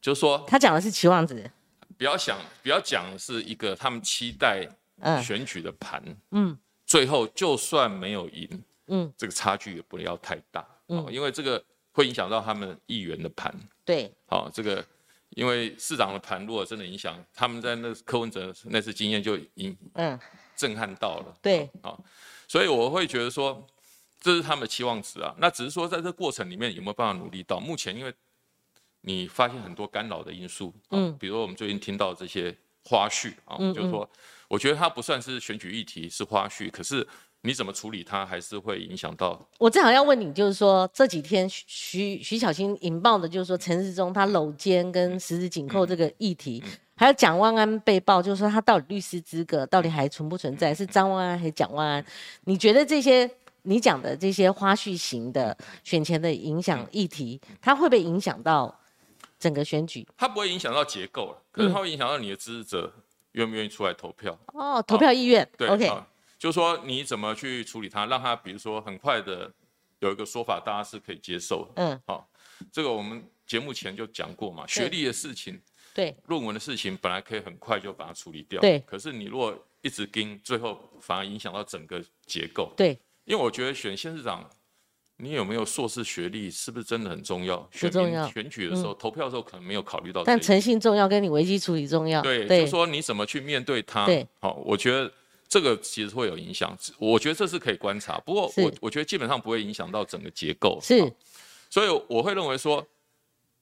[0.00, 1.50] 就是说他讲的是期望值，
[1.96, 4.68] 不要想不要讲是一个他们期待
[5.22, 11.62] 选举的盘，嗯，最后就算没有赢，嗯，这个差距也不要太大，嗯，因为这个
[11.92, 14.84] 会影响到他们议员的盘，对，好这个。
[15.34, 20.18] 因为市长的盘如果真的影响，他们在那柯文哲那次经验就影嗯
[20.56, 21.98] 震撼到了，对啊，
[22.46, 23.66] 所以我会觉得说
[24.20, 25.34] 这是他们的期望值啊。
[25.38, 27.58] 那只是说在这过程里面有没有办法努力到？
[27.58, 28.14] 目前因为
[29.00, 34.08] 你发现很多干扰的因素，嗯，比如我们最近听到这些花絮啊，就是说
[34.48, 37.06] 我觉得它不算是选举议题，是花絮，可是。
[37.44, 39.40] 你怎么处理它，还是会影响到？
[39.58, 46.62] 我正好要问你，就是说这几天徐徐小新引爆的，就是说陈世忠他搂肩跟十指紧扣这个议题，
[46.94, 50.72] 还有蒋万安被曝，就是说他到底律师资格到底还存不存在？
[50.72, 52.06] 是张万安还是蒋万安？
[52.44, 53.28] 你觉得这些
[53.62, 58.72] 你讲的这些花絮型的选前的影响议题，它会不会影响到
[59.40, 60.06] 整个选举？
[60.16, 62.92] 它不会影响到结构了，可是它会影响到你的支持者
[63.32, 64.38] 愿不愿意出来投票？
[64.54, 65.48] 哦，投票意愿。
[65.58, 65.90] 对，OK。
[66.42, 69.48] 就是说你怎么去处理它，让它比如说很快的
[70.00, 71.70] 有一个说法，大家是可以接受的。
[71.76, 72.28] 嗯，好，
[72.72, 75.56] 这个我们节目前就讲过嘛，学历的事情，
[75.94, 78.60] 对，论文的事情本来可以很快就把它处理掉。
[78.60, 82.72] 对，可是你如果一直盯，最后反而影响到整个结构。
[82.76, 84.50] 对，因为我觉得选县市长，
[85.18, 87.58] 你有没有硕士学历是不是真的很重要？
[87.70, 88.26] 不重要。
[88.26, 90.24] 选举的时候，投票的时候可能没有考虑到。
[90.24, 92.20] 但诚信重要，跟你危机处理重要。
[92.20, 94.04] 对，就说你怎么去面对它。
[94.06, 95.08] 对，好，我觉得。
[95.52, 98.18] 这个其实会有影响，我觉得这是可以观察。
[98.20, 100.78] 不过我我觉得基本上不会影响到整个结构。
[100.80, 101.12] 是，
[101.68, 102.82] 所以我会认为说，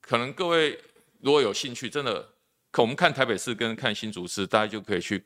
[0.01, 0.79] 可能各位
[1.19, 2.29] 如果有兴趣，真的，
[2.77, 5.25] 我们看台北市跟看新竹市，大家就可以去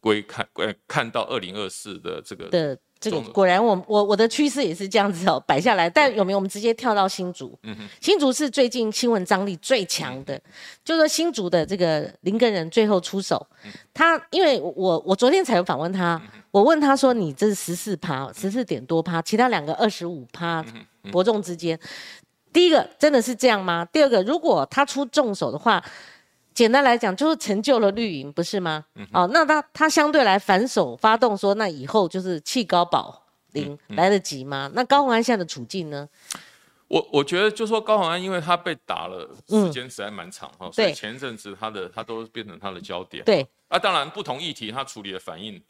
[0.00, 2.78] 归看，呃，看到二零二四的这个的。
[3.00, 5.88] 这个果然，我我我的趋势也是这样子哦，摆下来。
[5.88, 7.56] 但有没有我们直接跳到新竹？
[8.00, 10.40] 新竹是最近新闻张力最强的，
[10.84, 13.46] 就是说新竹的这个林根人最后出手。
[13.94, 20.64] 他因为我我昨天才有访问他，我问他说：“你这是十四趴，十四点多趴，其他两个二十五趴，
[21.12, 21.78] 伯仲之间。
[22.52, 23.84] 第一个真的是这样吗？
[23.92, 25.82] 第二个，如果他出重手的话？”
[26.58, 28.84] 简单来讲，就是成就了绿营，不是吗？
[29.12, 34.68] 哦，那他他相对来反手发动，说那以后就是弃高保零来得及吗？
[34.74, 36.08] 那高鸿安现在的处境呢？
[36.88, 43.24] 我我觉得，就说高鸿安，因为他被打了时间实在蛮长哈，所以前一阵子他的他都变成他的焦点。
[43.24, 45.62] 对，啊，当然不同议题他处理的反应，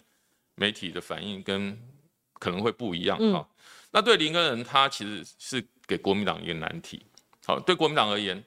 [0.54, 1.78] 媒体的反应跟
[2.40, 3.46] 可能会不一样哈。
[3.90, 7.04] 那对林根人，他其实是给国民党一个难题。
[7.44, 8.42] 好，对国民党而言，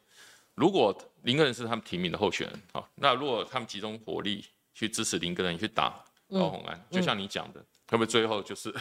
[0.61, 4.45] 如果林根人是他们提名的候选人，好，那如果他们集中火力
[4.75, 8.71] 去支持林根人去打高鸿安，就像你讲的，会不会最后就是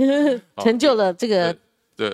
[0.64, 1.52] 成就了这个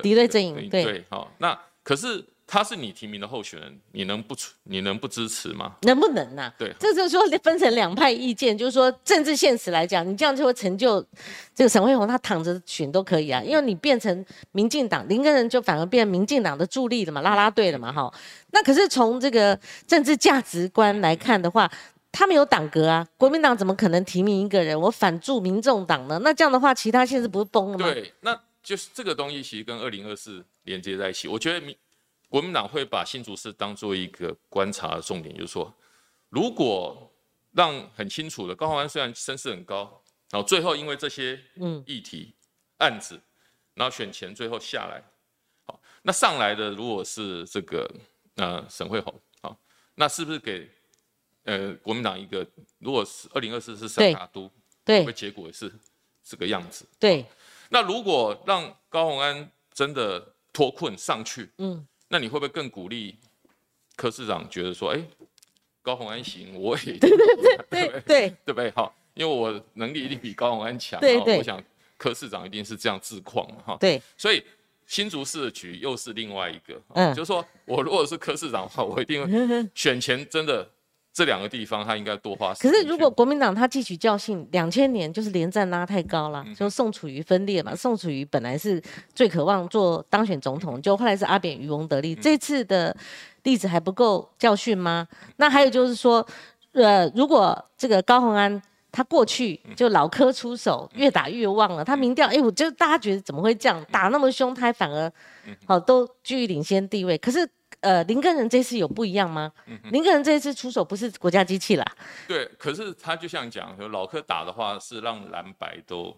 [0.02, 0.68] 敌对阵营？
[0.68, 2.24] 对，好，那可是。
[2.52, 4.52] 他是你提名的候选人，你能不出？
[4.64, 5.74] 你能不支持吗？
[5.84, 6.52] 能不能呢？
[6.58, 11.02] 对，这就是说分成两派意见，就是说政治现实来讲，你这样就会成就
[11.54, 18.12] 这个沈惠宏，他躺着选都可以啊，因为你变成民进党林根人，就反而变民进党的助力了嘛，拉拉队了嘛，哈。
[18.50, 21.72] 那可是从这个政治价值观来看的话，
[22.12, 24.78] 他们有党格啊，国民党怎么可能提名一个人？
[24.78, 26.20] 我反助民众党呢？
[26.22, 27.86] 那这样的话，其他现实不是崩了吗？
[27.86, 31.74] 对，那就是这个东西其实跟二零二四连接在一起，我觉得民。
[32.32, 35.70] 国民党会把新竹市当做一个观察的重点，就是说，
[36.30, 37.12] 如果
[37.50, 41.38] 让很清楚的高鸿安虽然声势很高，然后最后因为这些
[41.84, 42.34] 议题
[42.78, 43.20] 案子，
[43.74, 45.04] 然后选前最后下来，
[45.66, 47.86] 好，那上来的如果是这个
[48.37, 49.54] 呃沈惠宏，好，
[49.96, 50.66] 那是不是给
[51.44, 52.46] 呃国民党一个，
[52.78, 54.50] 如果是二零二四是三大都，
[54.87, 55.70] 对，会结果是
[56.24, 57.26] 这个样子，对，
[57.68, 61.87] 那如果让高鸿安真的脱困上去，嗯。
[62.13, 63.17] 那你会不会更鼓励
[63.96, 65.02] 柯市长觉得说，哎，
[65.81, 68.71] 高鸿安行，我也 对对对对对对不对？
[68.73, 71.58] 好，因为我能力一定比高鸿安强，对对，我想
[71.96, 73.79] 柯市长一定是这样自况哈。
[73.81, 74.44] 对，所以
[74.87, 79.27] 新竹市的局又是另外一个，嗯，就是说我如果是柯市长的话，我一定
[79.75, 80.69] 选前真的。
[81.13, 82.54] 这两个地方他应该多花。
[82.54, 87.75] 可是如果国民党他汲取教训，两千年就是连战拉太高了，就宋楚瑜分裂嘛。
[87.75, 88.83] 宋楚瑜本来是
[89.15, 92.15] 最渴望做当选总统，就后来是阿扁渔翁得利。
[92.15, 92.96] 这次的
[93.42, 95.06] 例子还不够教训吗？
[95.37, 96.27] 那还有就是说，
[96.73, 105.13] 呃，如果这个高鸿安他过去就老科出手，越打越旺了，他民调，哎，我就大家觉得怎么会这样打那么凶，他反而
[105.67, 107.19] 好都居于领先地位。
[107.19, 107.46] 可是，
[107.83, 109.52] 呃，林根人这次有不一样吗？
[109.92, 111.85] 林根人这一次出手不是国家机器啦。
[112.26, 116.16] 对，可是他就像讲，老科打的话是让蓝白都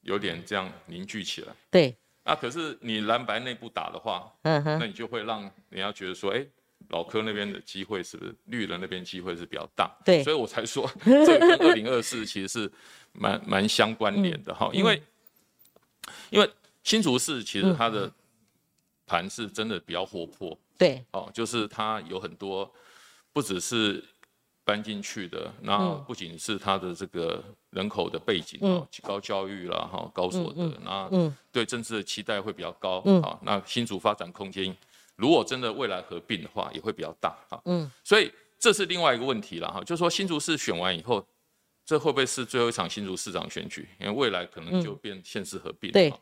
[0.00, 1.52] 有点这样凝聚起来。
[1.70, 1.94] 对。
[2.24, 6.44] 那可是你蓝白内部打的话，嗯哼，那你就会让人家觉得说，哎。
[6.90, 9.90] 老柯那边的机会是不是绿人那边机会是比较大？
[10.04, 12.70] 对，所以我才说这跟二零二四其实是
[13.12, 15.02] 蛮蛮相关联的哈，因为
[16.28, 16.50] 因为
[16.82, 18.12] 新竹市其实它的
[19.06, 22.70] 盘是真的比较活泼，对，哦，就是它有很多
[23.32, 24.02] 不只是
[24.64, 34.74] 搬进去的，那不仅是它的这个人口的背景哦，高教育啦哈，高所得，那对政治的期待会比较高啊，那新竹发展空间。
[35.16, 37.60] 如果真的未来合并的话，也会比较大哈。
[37.66, 41.24] 嗯，所以这是另外一个问题了哈，就是说新竹市选完以后，
[41.84, 43.88] 这会不会是最后一场新竹市长选举？
[44.00, 45.92] 因为未来可能就变县市合并。
[45.92, 46.12] 对，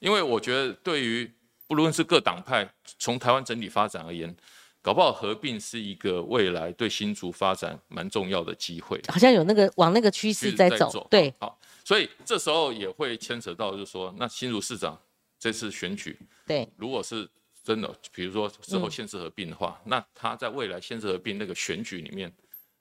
[0.00, 1.30] 因为我觉得对于
[1.70, 2.68] 不论是各党派，
[2.98, 4.34] 从台湾整体发展而言，
[4.82, 9.00] 搞不好合并是一个未来对新竹发展蛮重要的机会。
[9.06, 11.06] 好像有那个往那个趋势在走。
[11.08, 15.00] 对，好，所以这时候也会牵扯到，就是说，那新竹市长
[15.38, 17.28] 这次选举，对，如果是。
[17.62, 22.32] 真的，比如说之后县市合并的话，那他在未来县市合并那个选举里面，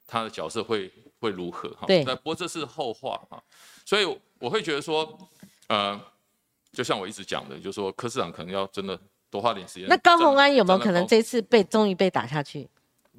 [0.08, 1.70] 他的角色会会如何？
[1.72, 2.02] 哈，对。
[2.06, 3.44] 那不过这是后话哈，
[3.86, 4.06] 所以
[4.40, 5.20] 我会觉得说，
[5.68, 6.02] 呃，
[6.72, 9.00] 就像我一直讲的，就是说柯市长可能要真的
[9.30, 9.88] 多花点时间。
[9.88, 12.70] 那高鸿安有没有可能这次被终于被打下去？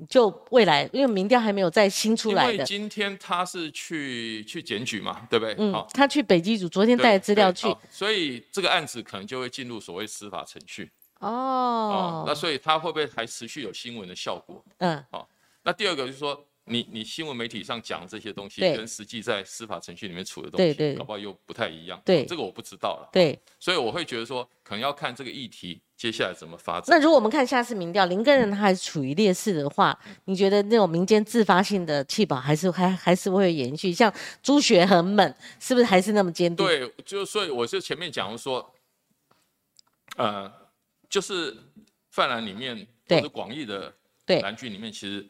[0.09, 2.53] 就未来，因为民调还没有再新出来的。
[2.55, 5.55] 因为今天他是去去检举嘛，对不对？
[5.59, 5.87] 嗯。
[5.93, 10.91] 他去北基组，昨天带资料去，所以这个案子可能就会进入所谓司法程序。
[11.19, 14.65] 哦，那所以他会不会还持续有新闻的效果？
[14.79, 15.29] 嗯，好。
[15.63, 22.01] 那第二个就是说，你你新闻媒体上讲这些东西，跟实际在司法程序里面处的东西，搞不好又不太一样。
[22.05, 23.09] 对，这个我不知道了。
[23.13, 26.85] 对，所以我会觉得说，可能要看这个议题接下来怎么发展。
[26.89, 33.93] 那如果我们看下次民调，林根人他还是处于劣势的话，你觉得那种民间自发性的弃保还是还还是会延续？
[33.93, 34.13] 像
[34.43, 36.65] 朱学很猛，是不是还是那么坚定？
[36.65, 38.73] 对，就所以我就前面讲说，
[40.17, 40.61] 呃。
[41.09, 41.57] 就是
[42.13, 43.93] 泛蓝里面或者广义的
[44.29, 45.29] 蓝军里面，其实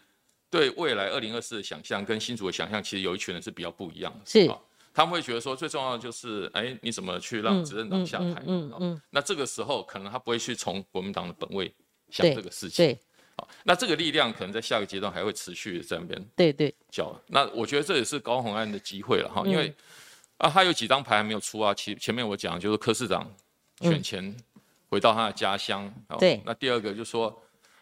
[0.51, 4.21] 对未来二零二四的想象跟新竹的想象，其实有一群人是比较不一样的。
[4.27, 4.51] 是，
[4.93, 8.43] 他们会觉得说，最重要的就是，哎，你怎么去让执政党下台？
[8.47, 9.01] 嗯嗯。
[9.11, 11.73] 那这个时候，可能他不会去从国民党的本位
[12.11, 12.85] 想这个事情。
[12.85, 12.99] 对。
[13.37, 16.29] 好，那这个力量可能在下个阶段还会持续在那边。
[16.35, 16.75] 对对。
[16.91, 19.73] 叫，那我觉得这也是高鸿安的机会了哈，因为
[20.39, 21.73] 啊，他有几张牌还没有出啊。
[21.73, 23.33] 前前面我讲就是柯市长
[23.81, 24.37] 选前。
[24.93, 25.89] 回到他的家乡，
[26.19, 26.43] 对。
[26.45, 27.41] 那第二个就说，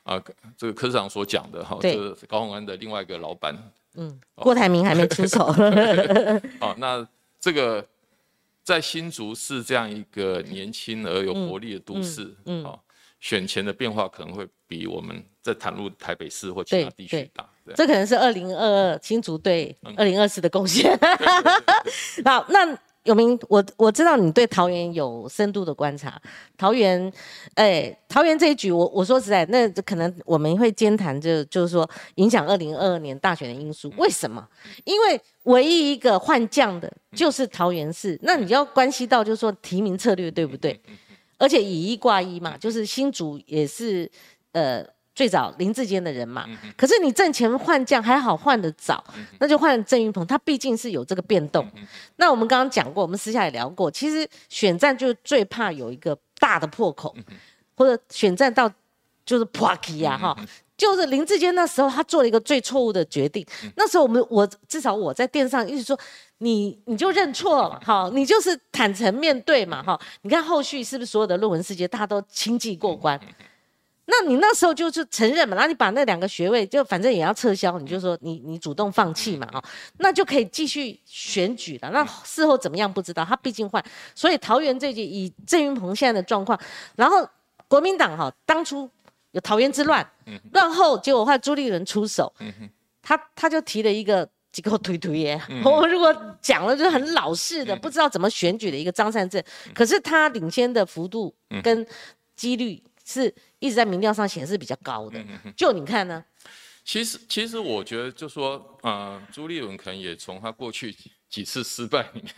[0.09, 0.23] 啊，
[0.57, 3.55] 这个科长所讲的哈，这个高鸿安的另外一个老板，
[3.95, 5.53] 嗯，郭台铭还没出手。
[6.59, 7.07] 好，那
[7.39, 7.87] 这个
[8.65, 12.83] 在新竹市这样一个年轻而有活力的都市，嗯，好，
[13.21, 17.47] 选前的变化可能会比我们在谈入台北市或其他地区大。
[17.77, 20.99] 这可能是二零二二新竹对二零二四的贡献。
[22.25, 22.79] 好，那。
[23.09, 26.21] 有明，我我知道你对桃园有深度的观察。
[26.59, 27.11] 桃园，
[27.55, 33.91] 哎，桃园这一局，我我说实在，那可能我们会兼谈，就就是说影响二零二二年大选的因素。
[33.97, 34.47] 为什么？
[34.85, 40.79] 因为唯一一个换将的就是桃园市，那你要关系到就是说提名策略对不对？
[41.39, 44.11] 而且以一挂一嘛，就是新竹也是
[44.53, 44.85] 呃。
[45.19, 46.47] 最早林志坚的人嘛，
[46.77, 49.03] 可是你挣钱换将还好换得早，
[49.41, 51.69] 那就换郑云鹏，他毕竟是有这个变动。
[52.19, 57.13] 那我们刚刚讲过，我们私下也聊过，其实选战就最怕有一个大的破口，
[57.75, 58.73] 或者选战到
[59.27, 60.37] 就是破题呀哈，
[60.77, 63.45] 就是林志坚那时候他做了一个最错误的决定。
[63.75, 65.99] 那时候我们我至少我在电视上一直说，
[66.39, 69.99] 你你就认错了哈，你就是坦诚面对嘛哈。
[70.23, 73.21] 你看后续是不是所有的论文世界大家都轻易过关？
[74.11, 79.63] 那你那时候就是承认嘛，然后你把那两个学位就反正也要撤销，你就说你你主动放弃嘛，哦，
[79.99, 81.91] 那就可以继续选举了。
[81.91, 83.85] 那事后怎么样不知道，他毕竟换，
[84.15, 86.59] 所以桃园这局以郑云鹏现在的状况，
[86.97, 87.29] 然后
[87.69, 88.89] 国民党哈当初
[89.33, 90.11] 有桃园之乱，
[90.53, 92.33] 乱后结果换朱立伦出手，
[93.03, 99.45] 他他就提了一个几个推推耶，我如果讲了就很老式的，不知道怎么选举的一个张善政，
[99.75, 101.87] 可是他领先的幅度跟
[102.35, 102.83] 几率。
[103.11, 105.23] 是一直在民调上显示比较高的，
[105.57, 106.25] 就你看呢？
[106.85, 110.97] 其实，其实我觉得，就说，呃，朱立伦可能也从他过去
[111.29, 112.35] 几次失败里面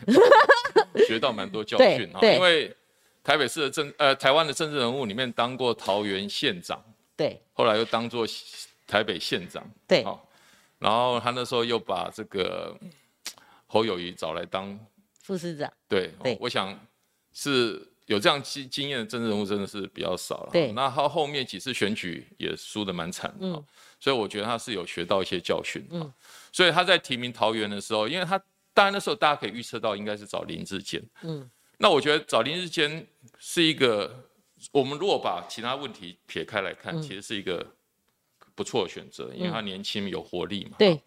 [1.06, 2.18] 学到蛮多教训啊。
[2.20, 2.74] 因为
[3.22, 6.82] 台北市的政，呃，台湾的政治人物里面当过桃园县长，
[7.16, 8.26] 对，后来又当做
[8.88, 10.28] 台北县长，对，好，
[10.80, 12.76] 然后他那时候又把这个
[13.66, 14.76] 侯友谊找来当
[15.22, 16.36] 副市长，对，对。
[16.40, 16.76] 我想
[17.32, 20.50] 是有这样经经验的政治人物真的是比较少了。
[20.52, 23.64] 对那他后面几次选举也输得蛮惨的、嗯
[24.02, 25.86] 所以我觉得他是有学到一些教训。
[25.90, 26.10] 嗯，
[26.50, 28.42] 所以他在提名桃园的时候，因为他
[28.72, 31.02] 当然那时候大家可以预测到应该是找林志坚。
[31.20, 33.06] 嗯，那我觉得找林志坚
[33.38, 34.24] 是一个，
[34.72, 37.64] 我们如果把其他问题撇开来嗯看，其实是一个
[38.54, 40.76] 不错的选择，因为他年轻有活力嘛。
[40.78, 40.98] 对，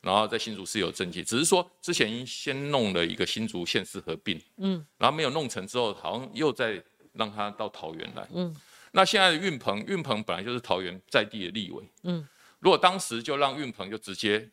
[0.00, 6.82] 然后在新竹是有政绩，只是说之前先弄了一个新竹县市合并，嗯，然后没有弄成之后，好像又再
[7.12, 8.54] 让他到桃园来，嗯，
[8.92, 12.26] 那现在的运鹏，运鹏本来就是桃园在地的立委，嗯，
[12.60, 14.48] 如果当时就让运鹏就直接，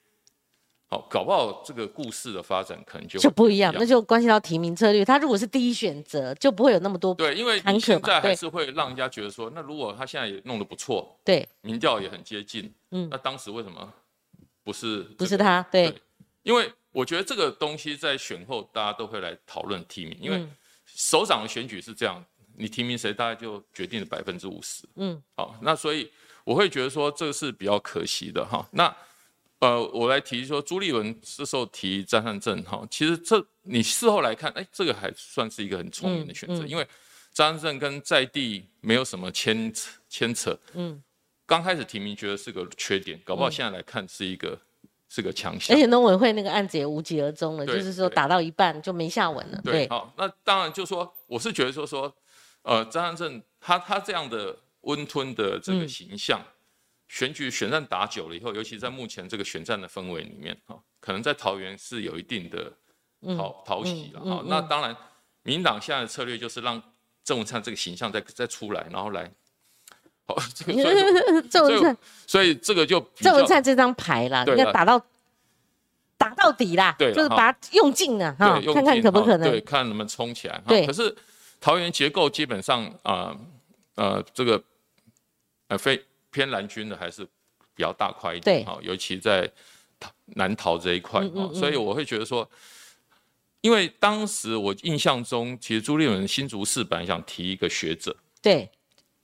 [0.88, 5.06] 好，搞不好这个故事的发展可能就就不一样，那就关系到提名策略。
[5.06, 13.94] 他如果是第一选择，就不会有那么多对，因为现在还是会让人家觉得说，那如果他现在也弄得不错，对，民调也很接近，嗯，那当时为什么
[14.66, 15.38] 不是、不是？
[15.38, 16.02] 他，对对
[16.44, 20.46] 因为我觉得这个东西在选后大家都会来讨论提名，因为
[20.86, 22.22] 首长的选举是这样，
[22.58, 24.84] 你提名谁，大概就决定了百分之五十。
[24.96, 26.12] 嗯，好，那所以
[26.44, 28.68] 我会觉得说这个是比较可惜的哈。
[28.72, 28.96] 那
[29.60, 36.88] 呃，我来提说朱立伦这时候提张善政哈，其实这你事后来看，哎，这个还算是一个很聪明的选择，因为
[37.32, 40.58] 张善政跟在地没有什么牵扯牵扯。
[40.74, 41.02] 嗯，
[41.46, 44.60] 刚开始提名觉得是个缺点，搞不好现在来看是一个、
[45.10, 45.80] 是个强项而。
[45.80, 49.62] 且农委会那个案子也无疾而终了，就是说打到一半就没下文了。
[49.64, 52.14] 对，好，那当然就说，我是觉得说说，
[52.64, 56.44] 呃，张善政他他这样的温吞的这个形象，
[57.08, 62.72] 选举选战打久了以后，尤其在目前这个选战的氛围里面，哈、可能在桃园是有一定的
[63.38, 64.44] 讨讨喜了哈。
[64.48, 64.96] 那当然，
[65.44, 66.82] 民党现在的策略就是让
[67.24, 69.32] 郑文灿这个形象再再出来，然后来，
[70.26, 71.98] 好， 这个 所以郑文灿，
[72.28, 75.00] 所以这个就比郑文较灿这张牌啦，对了应该打到
[76.18, 79.48] 打到底啦，对了就是把它用尽了哈看看尽可不可能。
[79.48, 79.62] 哈对，。
[79.62, 80.56] 看能不能冲起来。
[80.56, 80.64] 哈。
[80.68, 80.86] 对。
[80.86, 81.16] 可是
[81.60, 83.36] 桃园结构基本上啊
[83.96, 84.62] 呃这个
[85.68, 87.24] 呃非偏蓝军的还是
[87.76, 88.64] 比较大块一对。
[88.64, 89.50] 点哈，尤其在
[90.00, 92.50] 桃南桃这一块嗯哈，所以我会觉得说。
[93.62, 98.70] 因为当时我印象中，其实朱立伦新竹市本来想提一个学者，对，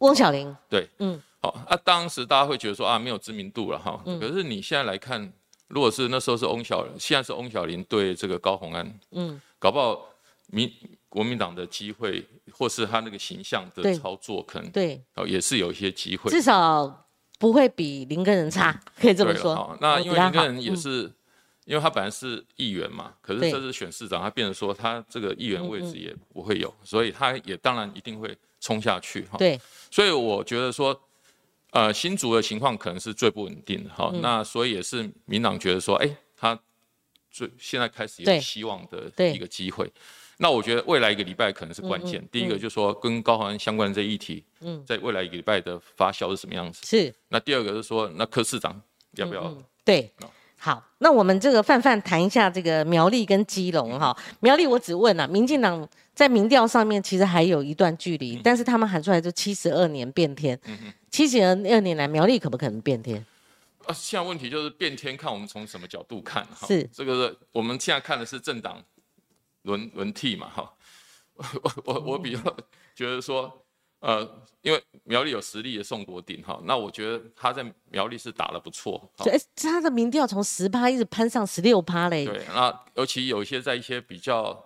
[0.02, 4.02] 翁小玲，对，嗯，好，啊，当时大家会觉得说啊，没有知名度了哈。
[4.06, 4.20] 嗯。
[4.20, 5.32] 可是你现在来看，
[5.68, 10.10] 如果是那时候是翁小，现在是翁小玲对这个高虹安，嗯，搞不好
[10.48, 10.72] 民
[11.08, 16.32] 国民党的机会，或是他那个形象的操作，可能对，哦也是有一些机会。
[16.32, 17.08] 至少
[17.40, 19.54] 不会比林根人差，可以这么说。
[19.54, 19.78] 对好。
[19.80, 21.12] 那因为林根人也是，
[21.66, 23.52] 因为他本来是议员嘛，可是对。
[23.52, 29.38] 这次选市长，他变成说他这个议员位置也不会有，所以他也当然一定会冲下去哈。
[29.38, 29.60] 对，
[29.90, 30.98] 所以我觉得说，
[31.72, 36.58] 呃，新竹的情况可能是最不稳定的哈、嗯那所以也是民党觉得说，哎、他
[37.30, 39.92] 最现在开始有希望的一个机会。
[40.38, 42.28] 那我觉得未来一个礼拜可能是关嗯键。
[42.32, 46.86] 第一个就是说跟高虹安相关的这议题，嗯，在未来一个礼拜的发酵是什么样子？
[46.86, 48.82] 是，那第二个是说，那柯市长
[49.18, 49.56] 要不要？
[49.84, 50.30] 对哦。
[50.64, 54.16] 好，那我们这个范范谈一下这个苗栗跟基隆哈。
[54.42, 60.60] 苗栗我只问了、民进党在民调上面其实还有一段距嗯离，但是他们喊出来就七十二年变天，
[61.10, 63.26] 七十二年来苗栗可不可能变天？
[63.88, 66.68] 啊，现在问题就是变天，看我们从什么角度看哈。
[66.68, 68.80] 是这个是我们现在看的是政党
[69.64, 70.72] 轮轮替嘛哈。
[71.64, 72.58] 我我我比较
[72.94, 73.66] 觉得说，
[74.02, 74.30] 呃，
[74.62, 78.98] 因为苗栗有实力的宋国鼎哈，那我觉得他在苗栗是打得不错。
[79.16, 82.26] 哈所以他的民调从十趴一直攀上十六趴嘞。
[82.26, 84.62] 对，那尤其有一些在一些比较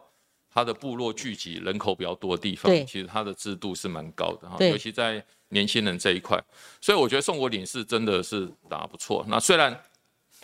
[0.51, 6.41] 他的部落聚集人口比较多的地方，其实他的制度是蛮高的哈，对尤其在年轻人这一块，
[6.79, 9.25] 所以我觉得宋国鼎是真的是打得不错。
[9.27, 9.77] 那虽然，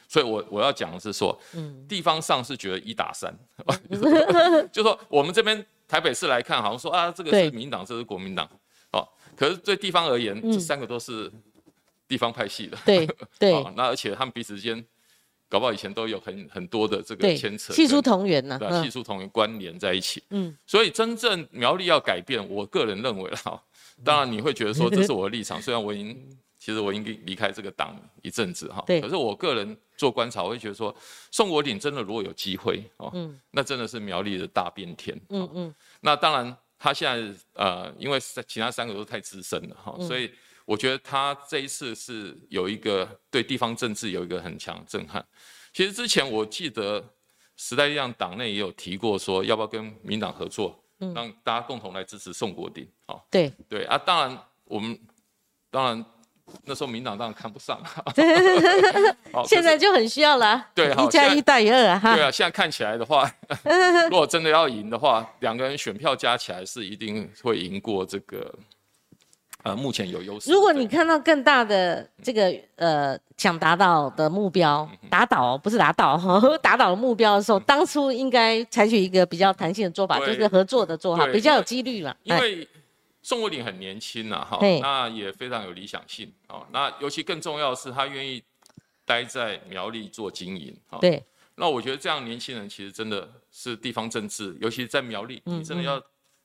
[0.07, 3.33] 所以我我要讲的是说，嗯地方上是觉得一打三
[4.71, 8.49] 就说我们这边台北市来看，好像说啊，这个是民党，这是国民党，
[8.91, 10.51] 哦，可是对地方而言，嗯。
[10.51, 11.31] 这三个都是
[12.07, 13.07] 地方派系的，对
[13.39, 13.53] 对。
[13.53, 14.83] 哦，那而且他们彼此之间，
[15.49, 20.23] 搞不好以前都有很很多的这个对牵扯，系出同源呢、对啊，系嗯，数同源关联在一起。
[20.29, 23.61] 嗯，所以真正苗栗要改变，我个人认为啦，
[24.03, 29.01] 当然你会觉得说这是我的立场，虽然我已经其实我已经离开这个党一阵子哈，对。
[29.01, 30.95] 可是我个人做观察，我会觉得说
[31.31, 33.11] 宋国鼎真的如果有机会哦，
[33.51, 35.19] 那真的是苗栗的大变天。
[35.29, 40.32] 嗯嗯，那当然他现在呃，因为其他三个都太资深了哈，所以
[40.65, 45.23] 我觉得他这一次是有一个对地方政治有一个很强的震撼。
[45.71, 47.07] 其实之前我记得
[47.55, 52.89] 时代力量党内也有提过说，要不要跟民党合作，让大家共同来支持宋国鼎。
[53.05, 54.99] 好、对对啊，当然我们
[55.69, 56.03] 当然
[56.65, 57.79] 那时候民党当然看不上，
[59.31, 60.65] 好现在就很需要了。
[60.75, 61.99] 对，一加一大于二啊！
[61.99, 62.15] 哈。
[62.15, 63.29] 对啊，现在看起来的话，
[64.09, 68.53] 如果真的要赢的话，两个人选票加起来是一定会赢过这个。
[69.63, 70.51] 呃，目前有优势。
[70.51, 82.17] 如果你看到更大的这个呃想达到的目标，打倒不是打倒哈，打倒的目标的时候，当初应该采取一个比较弹性的做法，就是合作的做法，比较有几率了。
[82.23, 82.67] 因为
[83.22, 86.65] 宋慧玲很年轻呐，哈，那也非常有理想性哦。
[86.72, 88.41] 那尤其更重要的是，他愿意
[89.05, 90.76] 待在苗栗做经营。
[90.99, 91.24] 对。
[91.55, 96.01] 那我觉得这样年轻人其实真的是地方政治，尤其在苗栗，你真的要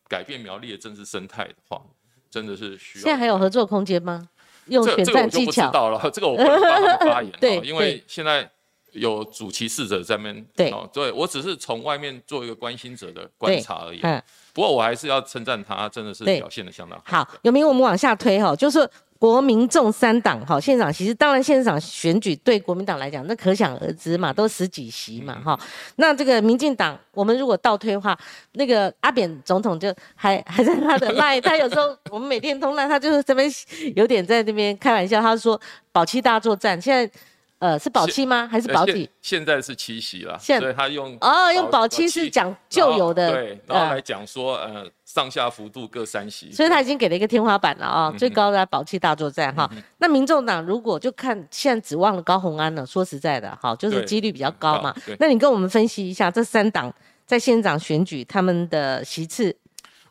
[0.09, 1.81] 改变苗栗的政治生态的话。
[2.29, 3.05] 真的是需要。
[3.05, 4.29] 现在还有合作空间吗？
[4.67, 5.71] 用选战技巧？
[5.71, 7.33] 这个我就不知道了，这个我不能帮他们发言。
[7.41, 8.51] 对，因为现在
[8.97, 10.47] 有主歧视者在那边。
[10.55, 14.01] 对，对我只是从外面做一个关心者的观察而已。
[14.03, 14.23] 嗯。
[14.53, 17.27] 不过我还是要称赞他，真的是表现的相当好。
[17.43, 18.55] 有没有我们往下推哈？
[18.57, 18.89] 就是。
[19.19, 25.59] 国民众三党哈，现场其实当然现场选举对国民党来讲，那可想而知嘛，都十几席嘛哈。
[25.97, 28.17] 那这个民进党，我们如果倒推的话，
[28.53, 33.51] 那个阿扁总统就还还在他的赖， 他有时候我们每天通赖，他就是这边
[33.95, 35.59] 有点在那边开玩笑，他说
[35.93, 37.11] 保七大作战，现在。
[37.59, 38.47] 呃，是保期吗？
[38.47, 39.09] 还是保底？
[39.23, 49.71] 现在是七夕了，所以他用哦，用保期是讲旧有的，对，然后来讲说，呃，上下幅度各三席，所以他已经给了一个天花板了啊，最高的保期大作战哈。
[49.97, 54.95] 那民众党如果就看现在指望了高鸿安了，说实在的，哈，就是几率比较高嘛。
[55.19, 56.93] 那你跟我们分析一下这三党
[57.25, 59.57] 在县长选举他们的席次？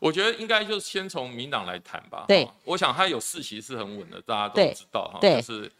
[0.00, 2.24] 我觉得应该就先从民党来谈吧。
[2.26, 5.70] 对，我想他有四席是很稳的，大家都知道哈，就是。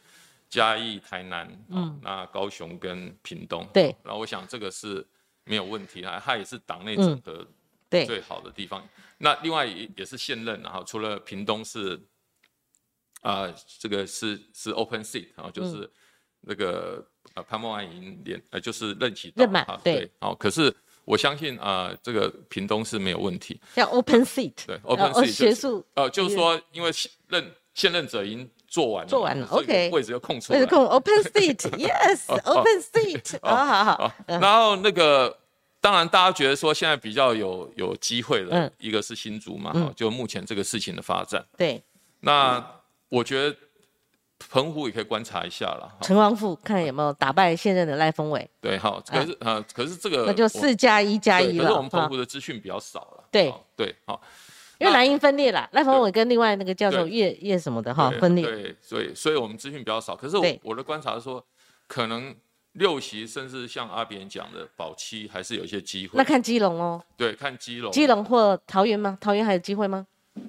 [0.56, 5.06] 嘉义、台南，嗯，那高雄跟屏东，对，然后我想这个是
[5.44, 7.46] 没有问题啊，它也是党内整合
[7.90, 8.82] 最好的地方。
[9.18, 12.00] 那另外也也是现任，然后除了屏东是，
[13.20, 15.90] 啊，这个是是 open seat，然后就是
[16.40, 28.50] 那个呃潘孟安已经连呃就是任期任满啊，对，好，可是我相信啊，这个屏东是没有问题，叫 open seat，对，open seat 学术，呃，就是说因为现任现任者已经。
[28.66, 34.12] 做完了，做完了，OK，位置又空出来，位置空，Open Seat，Yes，Open Seat， 好好好。
[34.26, 35.36] 然后那个，
[35.80, 41.44] 当然大家觉得说现在比较有有机会的，一个是新竹嘛，就目前这个事情的发展。
[41.56, 41.82] 对。
[42.20, 42.64] 那
[43.08, 43.56] 我觉得
[44.48, 45.96] 澎湖也可以观察一下了。
[46.02, 48.50] 陈王富看有没有打败现任的赖峰伟。
[48.60, 51.64] 对，好，可是啊，可是这个那就四加一加一了。
[51.64, 53.24] 可是我们澎湖的资讯比较少了。
[53.30, 54.20] 对对，好。
[54.78, 58.44] 因为蓝营分裂了，赖峰伟跟另外那个叫做叶叶什么的哈分裂。
[58.44, 60.14] 对，所以所以我们资讯比较少。
[60.14, 61.42] 可是我我的观察是说，
[61.86, 62.34] 可能
[62.72, 66.12] 六席甚至像阿扁讲的保七还是有一些机会。
[66.18, 67.02] 那看基隆哦。
[67.16, 67.90] 对，看基隆。
[67.90, 69.16] 基隆或桃园吗？
[69.18, 70.06] 桃园还有机会吗？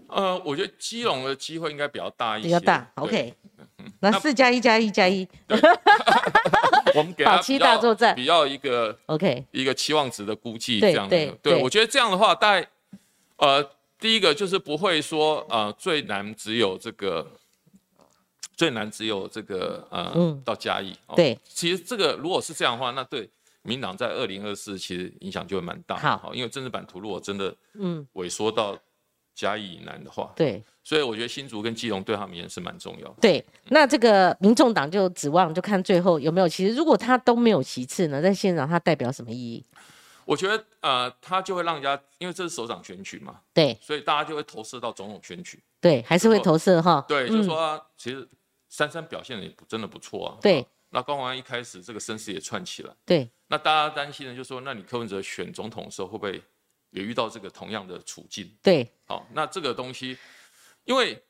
[0.10, 2.48] 呃，我觉得基隆的机会应该比较大一些。
[2.48, 3.34] 比较大，OK。
[4.02, 5.26] 那四加一加一加一。
[6.94, 11.38] 我们给保七大作战比较一个 OK 一个期望值的估计这样子。
[11.42, 12.68] 对，我觉得这样的话，大概
[13.38, 13.70] 呃。
[14.00, 17.26] 第一个就是不会说，呃，最难只有这个，
[18.56, 20.96] 最难只有这个，呃，到嘉义。
[21.16, 23.30] 对，其实这个如果是这样的话，那对
[23.64, 25.98] 民党在二零二四其实影响就会蛮大。
[25.98, 28.78] 好，因为政治版图如果真的，嗯，萎缩到
[29.34, 33.10] 嘉义以南的话，对，所以我觉得新竹跟基隆对他们也是蛮重要。
[33.20, 39.66] 对，那这个民众党就指望就看最后有没有，其实如果他都没有其次呢，在现场他代表什么意义？
[40.28, 48.28] 我觉得呃，他就会让人家，因为这是首长选举嘛，对，所以大家就会投射到总统选举，对，还是会投射哈，对，就是说其实
[48.68, 56.44] 珊珊表现的也真的不错啊，对，那高宏安一开始这个声势也串起来，对，那大家担心的就说，那你柯文哲选总统的时候会不会
[56.90, 58.54] 也遇到这个同样的处境？
[58.62, 60.18] 对，好，那这个东西，
[60.84, 61.24] 因为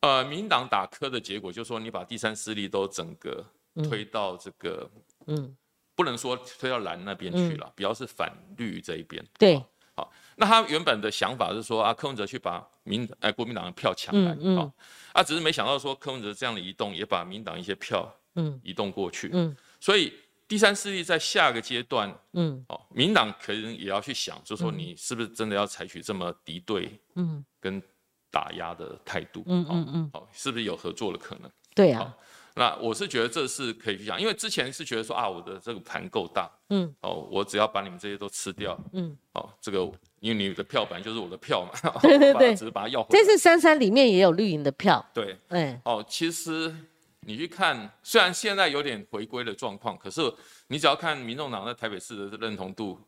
[0.00, 3.42] 呃，民党打柯的结果就是说，你把第三势力都整个
[3.88, 4.90] 推到这个，
[5.26, 5.56] 嗯。
[5.96, 9.24] 不能说推到蓝那边去了，比较是反绿这一边。
[9.38, 9.60] 对，
[9.94, 14.70] 好，那他原本的想法是说啊，柯文哲去把民哎国民党的票抢来，好，
[15.14, 18.60] 啊，只是没想到说柯文哲这样的移动也把民党一些票嗯。
[18.62, 20.12] 移动过去，嗯，所以
[20.46, 27.82] 第三势力在下个阶段，嗯，哦，民党可能也要去想，就说你是不是真的要采取这么敌对，嗯，跟
[28.30, 31.50] 打压的态度，嗯嗯嗯，好，是不是有合作的可能？
[31.74, 32.14] 对啊。
[32.58, 39.80] 那我是觉得这是可以去讲，因为之前是觉得说啊，我的这个盘够大，嗯，哦，我只要把你们这些都吃掉，嗯，哦，这个
[40.20, 43.22] 因为你的票本来就是我的票嘛，对 对对，只是把它要回来。
[43.22, 46.74] 这次三三里面也有绿营的票，对，哎，哦，其实
[47.20, 50.22] 你去看，虽然现在有点回归的状况，可是
[50.68, 52.98] 你只要看民众党在台北市的认同度，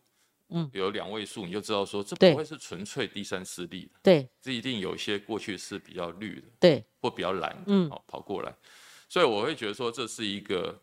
[0.50, 4.28] 嗯，有两位数，你就知道说这不会是纯粹第三势力的，对。
[4.42, 7.88] 这一定有一些过去是比较绿的对，或比较蓝的，嗯。
[7.90, 8.54] 哦，跑过来，
[9.08, 10.80] 所以我会觉得说这是一个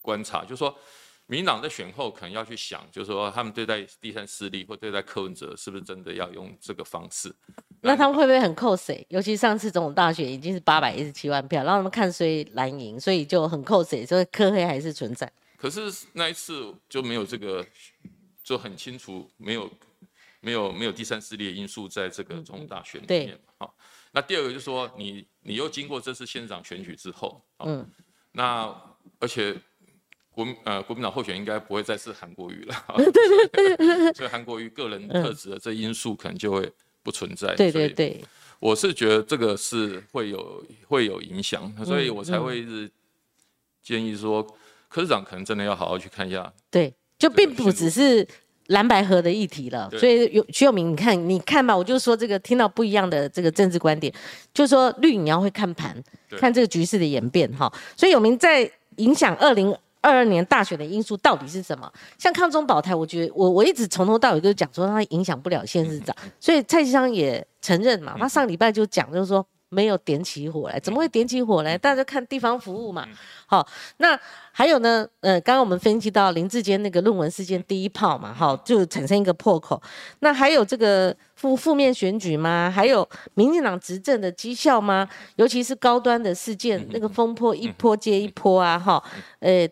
[0.00, 0.76] 观察，就是说。
[1.26, 7.34] 民进党在选后可能要去想，就是说他们对待第三势力或对待柯文哲，是不是真的要用这个方式？
[7.80, 9.06] 那他们会不会很扣谁？
[9.08, 15.32] 尤其上次总统大选已经是八百一十七万票，让他们看谁蓝赢，所以就很扣谁，所以科黑还是存在。
[15.56, 17.66] 可是那一次就没有这个，
[18.42, 19.70] 就很清楚，没有
[20.40, 23.54] 没有没有第三势力的因素在这个总统大选里面嘛。
[23.60, 23.74] 好，
[24.14, 27.84] 那第二个就是说，你你又经过这次县长选举之后，好嗯，
[28.30, 28.72] 那
[29.18, 29.52] 而且
[30.30, 37.56] 国民呃国民党候选人应该不会再是韩国瑜了，对对对， 所以韩国瑜个人特质的这因素可能就会不存在。
[37.56, 38.24] 对对对，
[38.60, 42.88] 我是觉得这个是会有会有影响，所以嗯我才会一直
[43.82, 44.42] 建议说，
[44.88, 46.52] 科市长可能真的要好好去看一下。
[46.70, 48.26] 对，就并不只是
[48.66, 49.90] 蓝白河的议题了。
[49.98, 54.12] 所以有徐有明，你看，你看吧，我就说这个听到不一样的这个政治观点，
[54.52, 55.96] 就说绿你要会看盘，
[56.38, 57.72] 看这个局势的演变哈。
[57.96, 59.76] 所以有明在影响二零。
[60.06, 61.90] 二二年大选的因素到底是什么？
[62.18, 69.42] 像抗中保台，我觉得我我一直从头到尾都讲说它影响不了县市长，所以蔡其昌也承认嘛，他上礼拜就讲就是说
[69.74, 71.76] 没有点起火来，怎么会点起火来？
[71.76, 73.06] 大家看地方服务嘛。
[73.46, 73.66] 好，
[73.96, 74.18] 那
[74.52, 79.82] 还有呢，呃，刚刚我们分析到林志坚那个论文事件第一炮嘛，好，就产生一个破口。
[80.20, 82.72] 那还有这个负负面选举吗？
[82.74, 85.08] 还有民进党执政的绩效吗？
[85.36, 89.02] 尤其是高端的事件，那个风波一波接一波啊，哈，
[89.40, 89.68] 呃。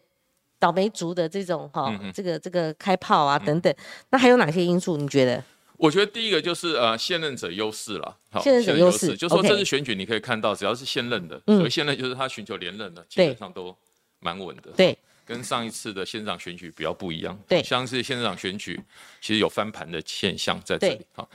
[0.63, 3.75] 倒霉族的这种哈，这个这个开炮啊等等，
[4.11, 4.97] 那还有哪些因素？
[4.97, 5.43] 你觉得？
[5.83, 13.77] 我觉得第一个就是呃现任者优势了，好现任者优势就是说这次选举你可以看到，只要是现任的，嗯所以现任就是他寻求连任的，基本上都
[14.21, 14.71] 蛮稳的。
[14.77, 17.37] 对跟上一次的县长选举比较不一样。
[17.49, 18.81] 对上次县长选举
[19.21, 21.05] 其实有翻盘的现象在这里。
[21.15, 21.29] 好，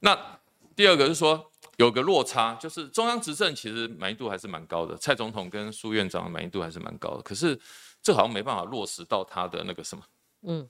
[0.00, 0.18] 那
[0.74, 7.58] 第二个是说有个落差，就是中央执政其实满意度还是蛮高的，蔡总统跟苏院长的满意度还是蛮高的，可是
[8.02, 10.02] 这好像没办法落实到他的那个什么，
[10.44, 10.66] 嗯，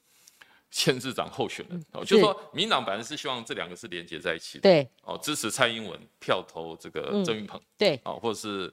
[0.70, 1.84] 县市长候选人。
[1.92, 4.62] 哦，就是说民党本来是希望这两个是连接在一起的。
[4.62, 7.60] 对哦，支持蔡英文，票投这个郑云鹏。
[7.76, 8.72] 对，哦，或者是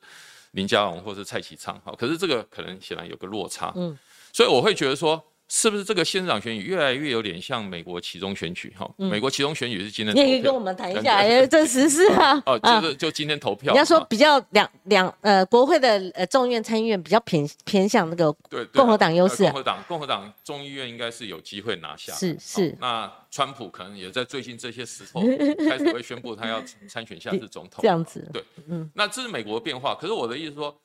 [0.52, 4.00] 林佳龙，或者是蔡启昌，好，可是这个可能显然有个落差，嗯嗯，
[4.32, 8.74] 所以我会觉得说，是不是这个县长选举越来越有点像美国其中选举？
[8.78, 12.82] 哈、美国其中选举是今天你也可以跟我们谈一下，哎，这实事啊， 哦，啊。
[12.82, 18.32] 就是就今天投票，啊你要说比较两两呃国会的呃众议院参议院比较偏偏向那个
[18.74, 22.38] 共和党优势呃共和党共和党众议院应该是有机会拿下，好是。
[22.40, 25.22] 是那川普可能也在最近这些时候
[25.70, 28.90] 开始会宣布他要参选下 次总统这，样子，对，嗯。
[28.94, 29.96] 那这是美国的变化。
[29.96, 30.76] 可是我的意思说，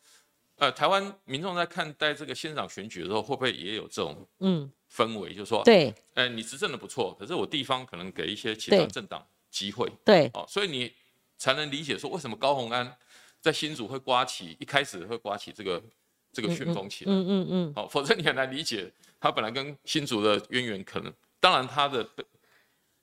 [0.63, 5.35] 呃，台湾民众在看待这个县长选举的时候，会不会也有这种嗯，氛围？
[5.35, 5.93] 就是说，对。
[6.15, 10.31] 呃，你执政的不错，可是我地方可能给一些其他政党机会，对。
[10.35, 10.93] 哦，所以你
[11.37, 12.97] 才能理解说为什么高鸿安
[13.41, 15.83] 在新竹会刮起，一开始会刮起这个
[16.33, 18.89] 这个旋风起来，嗯嗯嗯，好、否则你很难理解
[19.19, 22.09] 他本来跟新竹的渊源可能，当然他的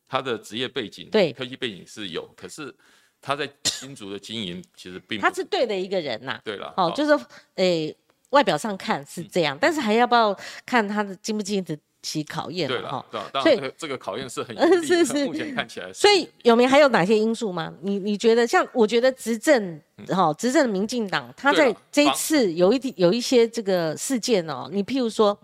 [0.08, 1.34] 他的职业背景、对。
[1.34, 2.74] 科技背景是有，可是
[3.22, 7.96] 他在新竹的经营其实并不他是对的一个人呐，对了，哦，就是说诶
[8.30, 13.06] 外表上看是这样，但是还要不要看他的经不经得起考验对了，。
[13.12, 13.30] 对吧？
[13.34, 14.56] 当所以然这个这个考验是很
[14.86, 17.74] 是是目前看起来是，所以有没有还有哪些因素吗？
[17.82, 25.38] 你你觉得像我觉得执政哈、执政的民进党，他在这一次有一点有一些这个事件哦，你譬如说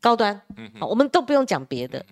[0.00, 2.04] 高端，嗯好，我们都不用讲别的。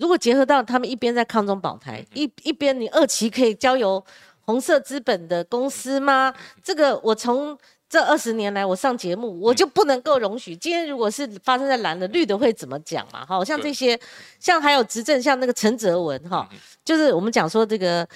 [0.00, 4.02] 如果结合到他们一边在抗中保台，嗯一一边你二期可以交由
[4.40, 6.34] 红色资本的公司吗？
[6.64, 7.56] 这个我从
[7.88, 10.56] 这二十年来我上节目，我就不能够容许。
[10.56, 13.24] 今天如果是发生在蓝的，绿的会怎么讲嘛？
[13.26, 14.00] 好像这些，
[14.38, 16.48] 像还有执政，像那个陈哲文哈，
[16.84, 18.08] 就是我们讲说这个。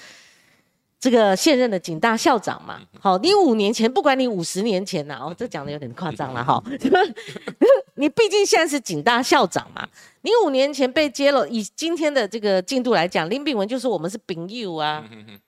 [1.01, 6.65] 这个现任的警大校长嘛，好，你五年前，不管你五十年前呐、哦，这讲的有点夸张了哈，
[7.97, 9.89] 你毕竟现在是警大校长嘛，
[10.23, 15.05] 你五年前被揭露，以今天的这个进度来讲，林炳文就说我们是丙友啊，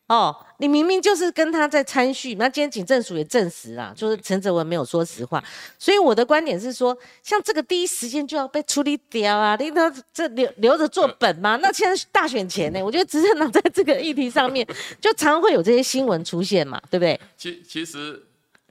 [0.09, 5.43] 哦，你明明就是跟他在参叙，那今天警政署也证实啊，就是陈泽文没有说实话，
[5.79, 11.59] 所以我的观点是说，像这个第一时间就要被处理掉啊，你他这留留着做本吗？
[11.61, 14.67] 那现在大选前呢，我觉得执政党在这个议题上面，
[15.01, 17.19] 就常会有这些新闻出现嘛，对不对？
[17.37, 18.23] 其其实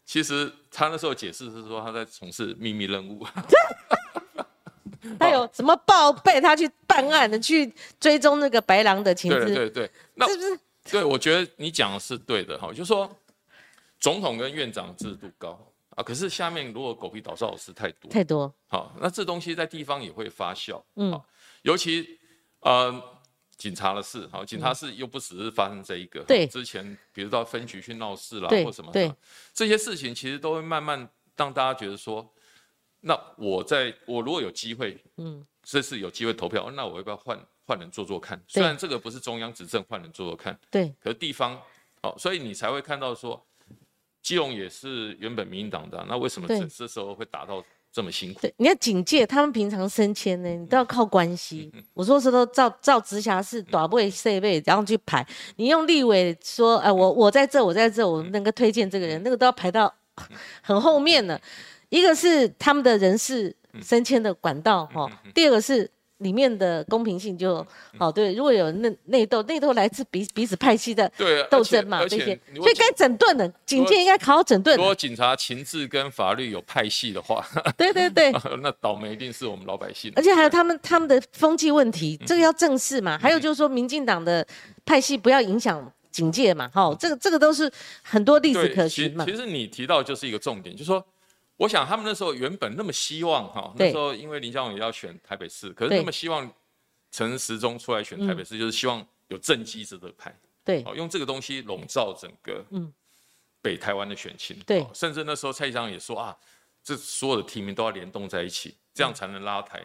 [0.06, 3.26] 其实他那时候解释是说他在从事秘密任务，
[5.20, 9.70] 他有什么报备，他去办案的，去追踪那个白狼的情资，对对。
[9.70, 10.60] 对，那是不是？
[10.91, 13.10] 对，我觉得你讲的是对的哈，就是说
[13.99, 21.12] 总统跟院长制度高啊，可是下面如果狗屁倒灶的事太多，太多，好，那这东西在地方也会发酵，嗯。
[21.12, 21.22] 嗯，
[21.64, 22.20] 尤其
[22.60, 23.01] 呃，
[23.58, 26.45] 警察的事，好，警察事又不只是发生这一个，对。
[26.45, 29.08] 之前比如到分局去闹事啦，对或什么对。
[29.08, 29.16] 的，
[29.53, 32.30] 这些事情其实都会慢慢让大家觉得说，
[32.99, 38.41] 那我在我如果有机会，嗯，这次有机会投票，那我要不要换换人做做看？
[38.47, 40.93] 虽然这个不是中央执政，换人做做看，对。
[40.99, 41.62] 可是地方，
[42.01, 43.41] 好，所以你才会看到说，
[44.22, 47.64] 基隆也是原本民进党的啊，那为什么这这时候会打到
[47.96, 48.41] 这么辛苦？
[48.41, 51.72] 对，你要警戒他们平常升迁呢，你都要靠关系。
[51.74, 55.26] 嗯 我说是都照照直辖市短位设备，然后去排。
[55.56, 59.93] 你用立委说，哎、我我在这，我在这，我能够推荐这个人，那个都要排到
[60.62, 61.39] 很后面呢。
[61.88, 65.89] 一个是他们的人事嗯升迁的管道哈、哦，第二个是
[66.20, 67.57] 里面的公平性就
[67.93, 71.11] 嗯好、对，如果有内内斗，内斗来自彼彼此派系的
[71.49, 74.84] 斗争嘛，而这些所以该整顿的，警戒应该好好整顿如。
[74.84, 77.45] 果警察情治跟法律有派系的话，
[77.76, 78.32] 对对对，
[78.63, 80.11] 那倒霉一定是我们老百姓。
[80.16, 83.18] 而且还有他们他们的风气问题，嗯这个要正视嘛。
[83.18, 84.45] 还有就是说，民进党的
[84.86, 87.70] 派系不要影响警戒嘛，哈，这个这个都是
[88.01, 89.38] 很多例子，可循嘛其其。
[89.38, 91.05] 实你提到就是一个重点，就是说，
[91.58, 95.99] 我想他们那时候原本那么希望哈，那对时候因为林佳龙也要选台北市，可是对。
[95.99, 96.51] 那么希望
[97.12, 100.84] 陈时中出来选台北市，就是希望有正机值的拍，对。
[100.84, 102.91] 好用这个东西笼罩整个嗯。
[103.62, 104.56] 北台湾的选情。
[104.66, 104.84] 对。
[104.84, 106.36] 好甚至那时候蔡长也说啊，
[106.84, 109.84] 这所有的提名都要联动在一起，这样才能拉抬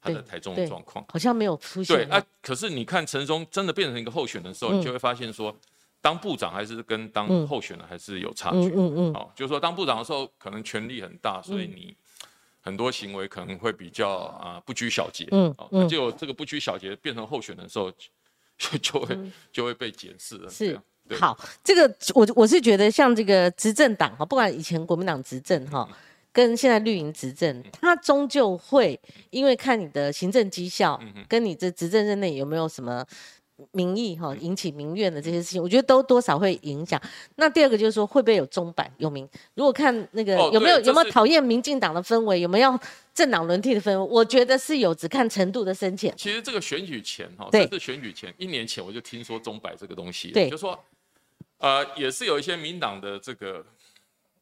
[0.00, 1.04] 他的对台中对的状况。
[1.08, 5.54] 好像没有出现对啊。，可是你看陈忠真的变成一个候选人的时候，你就会发现说，
[6.02, 8.68] 当部长还是跟当候选人还是有差距。
[8.68, 11.94] 嗯嗯嗯，哦，就是说当部长的时候，可能权力很大，所以你
[12.60, 15.28] 很多行为可能会比较啊、不拘小节。
[15.30, 17.92] 嗯哦，那就这个不拘小节变成候选人的时候，
[18.56, 19.18] 就 就会、
[19.52, 20.48] 就会被检视了。
[20.48, 20.80] 这是
[21.18, 25.86] 好，这个我我是觉得像这个执政党哈，不管以前国民党执政哈，
[26.32, 28.98] 跟现在绿营执政，它终究会
[29.30, 30.98] 因为看你的行政绩效，
[31.28, 33.04] 跟你这执政任内有没有什么。
[33.72, 37.00] 民意哈引起民怨的这些事情，我觉得都多少会影响。
[37.36, 39.28] 那第二个就是说，会不会有中版有民？
[39.54, 42.78] 如果看那个、哦有没有有没有讨厌民进党的氛围，有没有
[43.14, 43.96] 政党轮替的氛围？
[43.98, 46.14] 我觉得是有，只看程度的深浅。
[46.16, 50.78] 其实这个选举前哈，对这次选举前一年前我就听说中摆这个东西，对就说
[51.58, 53.64] 呃也是有一些民党的这个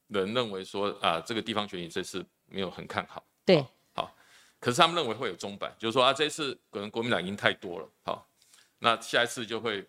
[0.08, 4.14] 人认为说啊、这个地方选举这次没有很看好，对，好，
[4.60, 8.26] 可是他们认为会有中版，就是说啊这次可能国民党赢太多了，好，
[8.80, 9.84] 那下一次就会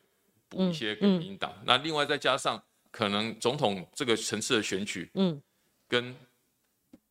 [0.48, 2.62] 补一些给民进党，那另外再加上
[2.92, 5.42] 可能总统这个层次的选举，嗯，
[5.88, 6.16] 跟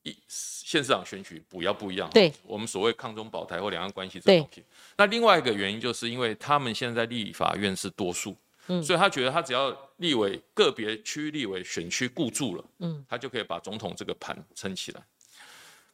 [0.03, 2.09] 一县市长选举不要不一样。
[2.11, 4.65] 对，我们所谓抗中保台或两岸关系这对东西。
[4.97, 15.03] 那另外一个原因就是因为他们现在立法院是多数，嗯所以他觉得他只要立委个别区域立委选区固住了，嗯，他就可以把总统这个盘撑起来。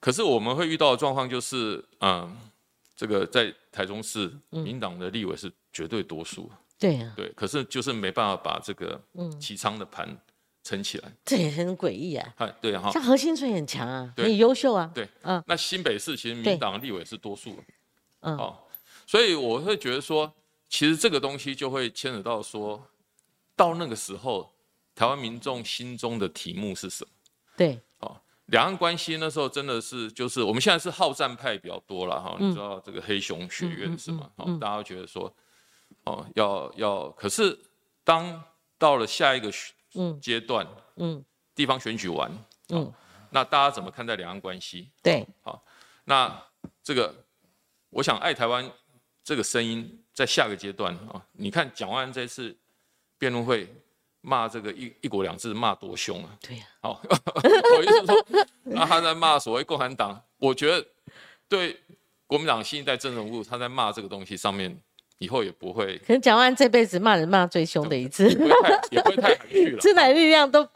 [0.01, 2.37] 可是我们会遇到的状况就是，嗯，
[2.97, 10.16] 这个在台中市嗯民党的立委是绝对多数，对啊，对，可是就是没办法把这个嗯齐昌的盘
[10.62, 11.12] 撑起来。
[11.24, 12.34] 这也很诡异啊。
[12.38, 14.90] 哎，对哈，像何新水很强啊，很优秀啊。
[14.95, 17.59] 对，嗯那新北市其实民党的立委是多数，
[18.20, 18.57] 嗯哦，
[19.07, 20.32] 所以我会觉得说，
[20.68, 22.86] 其实这个东西就会牵扯到说，
[23.57, 24.51] 到那个时候，
[24.95, 27.11] 台湾民众心中的题目是什么？
[27.57, 27.93] 对，哦，
[28.47, 32.51] 两岸关系那时候真的是，就是我们现在是好战派比较多了哈，嗯。
[32.51, 34.30] 你知道这个黑熊学院是吗？
[34.36, 35.34] 哦，大家会觉得说，
[36.05, 37.59] 哦，要要，可是
[38.05, 38.42] 当
[38.78, 39.51] 到了下一个
[40.20, 40.66] 阶段，
[40.97, 41.24] 嗯。
[41.55, 42.30] 地方选举完，
[42.70, 42.82] 嗯。
[42.82, 42.92] 哦，
[43.30, 44.90] 那大家怎么看待两岸关系？
[45.03, 45.26] 对，
[46.05, 46.42] 那
[46.82, 47.14] 这个，
[47.90, 48.70] 我想爱台湾
[49.22, 52.55] 这个声音，在下个阶段啊，你看蒋万安这次
[53.16, 53.72] 辩论会
[54.27, 56.31] 骂这个一一国两制骂多凶啊！
[56.41, 56.99] 对呀，好，
[57.77, 60.83] 我意思是说，那他在骂所谓共产党，我觉得
[61.47, 61.79] 对
[62.27, 64.75] 国民党新一代政治人物，他在骂这个东西上面，
[65.18, 69.79] 以后也不会可能蒋万安这辈子骂人骂最凶的一次也，不会太也不会太含蓄了。
[69.83, 70.66] 吃奶力量都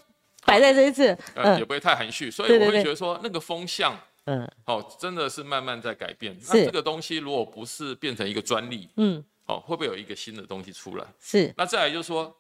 [0.44, 1.06] 摆在这一次。
[1.34, 6.36] 呃，也嗯不会太含蓄，所以我会觉得说，那个风向嗯好，真的是慢慢在改变。
[6.48, 11.04] 那是这个东西如果不是变成一个专利，嗯，哦，会不会有一个新的东西出来？
[11.18, 12.36] 是那再来就是说，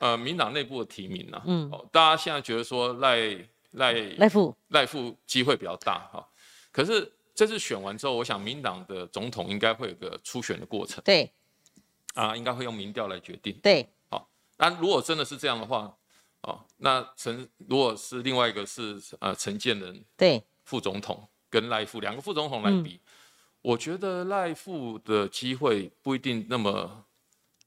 [0.00, 1.70] 呃，民党内部的提名啊，嗯。
[1.70, 3.38] 哦，大家现在觉得说赖
[3.72, 6.26] 赖赖富，赖副机会比较大哈、
[6.72, 11.30] 可是这次选完之后，我想民党的总统应该会有个初选的过程对。
[12.14, 13.56] 啊，应该会用民调来决定。
[13.62, 13.88] 对。
[14.08, 15.94] 好那如果真的是这样的话，
[16.40, 22.82] 哦，那陈如果是另外一个是呃陈建仁对，副总统跟赖副两个副总统来嗯。
[22.82, 22.98] 比，
[23.62, 27.04] 我觉得赖副的机会不一定那么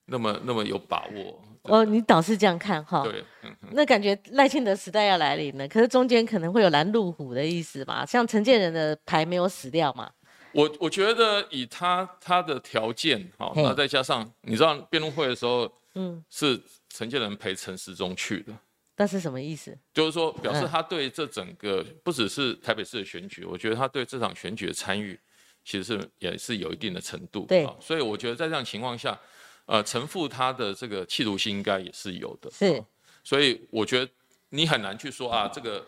[0.06, 1.42] 那么那么有把握。
[1.64, 3.04] 哦，你倒是这样看哈。
[3.04, 10.12] 对，嗯那感觉赖清德时代要来临了，可是中间可能会有拦路虎的意思吧，像陈建仁的牌没有死掉嘛，
[10.52, 13.64] 我我觉得以他他的条件，好，嘿。
[13.64, 18.52] 那再加上你知道辩论会的时候，嗯，是陈建仁陪陈时中去的，
[18.98, 19.74] 那是什么意思？
[19.94, 25.18] 就是说表示嗯他对这整个不只是台北市的选举，我觉得他对这场选举的参与
[25.64, 27.64] 其实是也是有一定的程度，对。
[27.64, 27.74] 啊。
[27.80, 29.18] 所以我觉得在这样情况下，
[29.66, 32.78] 呃，陈复他的这个企图心应该也是有的，是。
[32.78, 32.86] 啊
[33.26, 34.12] 所以我觉得
[34.50, 35.88] 你很难去说啊，这个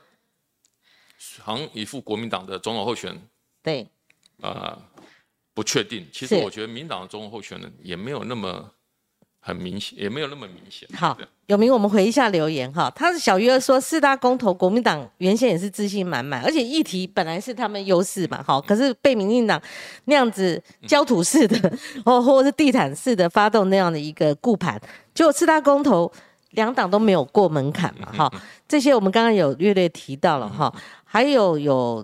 [1.40, 3.30] 好像一副国民党的总统候选人
[3.62, 3.86] 对，
[4.42, 4.82] 呃
[5.54, 6.08] 不确定。
[6.14, 8.74] 其实我觉得民党的总统候选人也没有那么
[9.48, 10.90] 很明显，也没有那么明显。
[10.98, 11.16] 好，
[11.46, 12.92] 有明我们回一下留言哈。
[12.96, 19.62] 他是小鱼儿说四大公投，国民党原先也是自信满满，而且议题本来是他们优势嘛，好，可是被民进党
[20.06, 21.72] 那样子焦土式的
[22.06, 24.82] 哦，或者是地毯式的发动那样的一个顾盘，
[25.14, 26.12] 就四大公投
[26.54, 28.34] 两党都没有过门槛嘛，哈，
[28.68, 30.74] 这些我们刚刚有略略提到了哈，
[31.04, 32.04] 还有有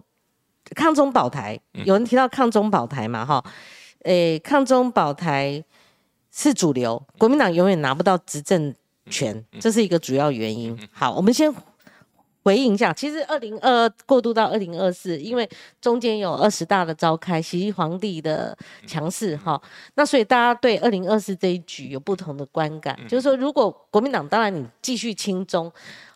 [0.75, 3.43] 抗中保台，有人提到抗中保台嘛，哈，
[4.03, 5.63] 诶，抗中保台
[6.31, 8.73] 是主流，国民党永远拿不到执政
[9.09, 10.77] 权，这是一个主要原因。
[10.91, 11.53] 好，我们先
[12.43, 15.47] 回应一下，其实二零二二过渡到二零二四，因为
[15.79, 18.57] 中间有二十大的召开，袭击皇帝的
[18.87, 19.61] 强势哈，
[19.95, 25.71] 那所以大家对二零二四这一局有不同的观感，就是说，如果国民党当然你继续亲中。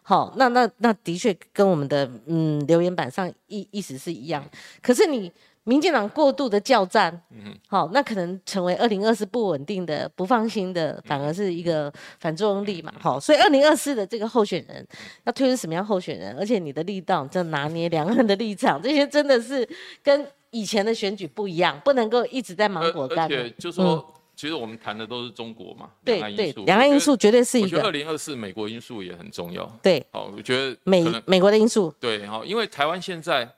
[0.07, 4.47] 好，那那那的确跟我们的嗯留言板上意意思是一样，
[4.79, 5.31] 可是你
[5.65, 7.21] 民进党过度的叫战，
[7.67, 12.93] 好，那可能成为二零二四不稳定的、不放心的，反而是一个反作用力嘛。
[12.99, 14.87] 好，所以二零二四的这个候选人
[15.25, 19.67] 要推出什么样候选人，而且你的力道，这拿捏两岸的立场，这些真的是
[20.03, 23.27] 跟以前的选举不一样，不能够一直在芒果干。
[23.27, 29.65] 且就说，其实我们谈的都是中国嘛，对对两岸因素，，绝对是一我觉得二个零二四美国因素也很重要。
[29.81, 30.05] 对。
[30.11, 33.49] 好，我觉得美美国的因素，对，好，因为台湾现在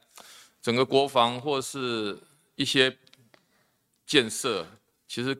[0.68, 2.20] 整个国防或是
[2.58, 2.94] 一些
[4.06, 4.68] 建设，
[5.08, 5.34] 其实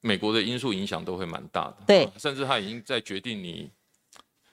[0.00, 1.78] 美国的因素影响都会蛮大的。
[1.88, 3.68] 对啊甚至它已经在决定你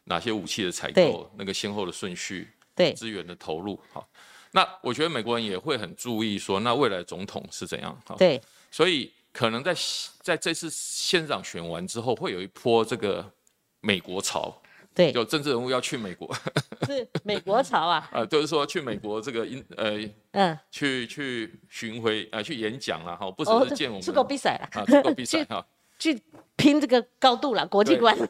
[0.05, 3.79] 哪些武器的采购，那个先后的顺序，对资源的投入。
[3.93, 4.09] 好，
[4.53, 7.95] 那我觉得美国人也会很注意说，那未来总统是怎样。
[8.07, 8.41] 好，对
[8.71, 9.75] 所以可能在
[10.23, 13.23] 在这次县长选完之后，会有一波这个
[13.81, 14.59] 美国潮，
[14.97, 16.35] 对，有政治人物要去美国，
[16.87, 19.97] 是美国潮啊，啊，就是说去美国这个英呃
[20.33, 25.65] 嗯，去去巡回呃去演讲了，哈，不只哦是见我，们出国比赛了，啊出国比赛去哈，
[25.99, 26.21] 去
[26.55, 28.17] 拼这个高度了，国际对观。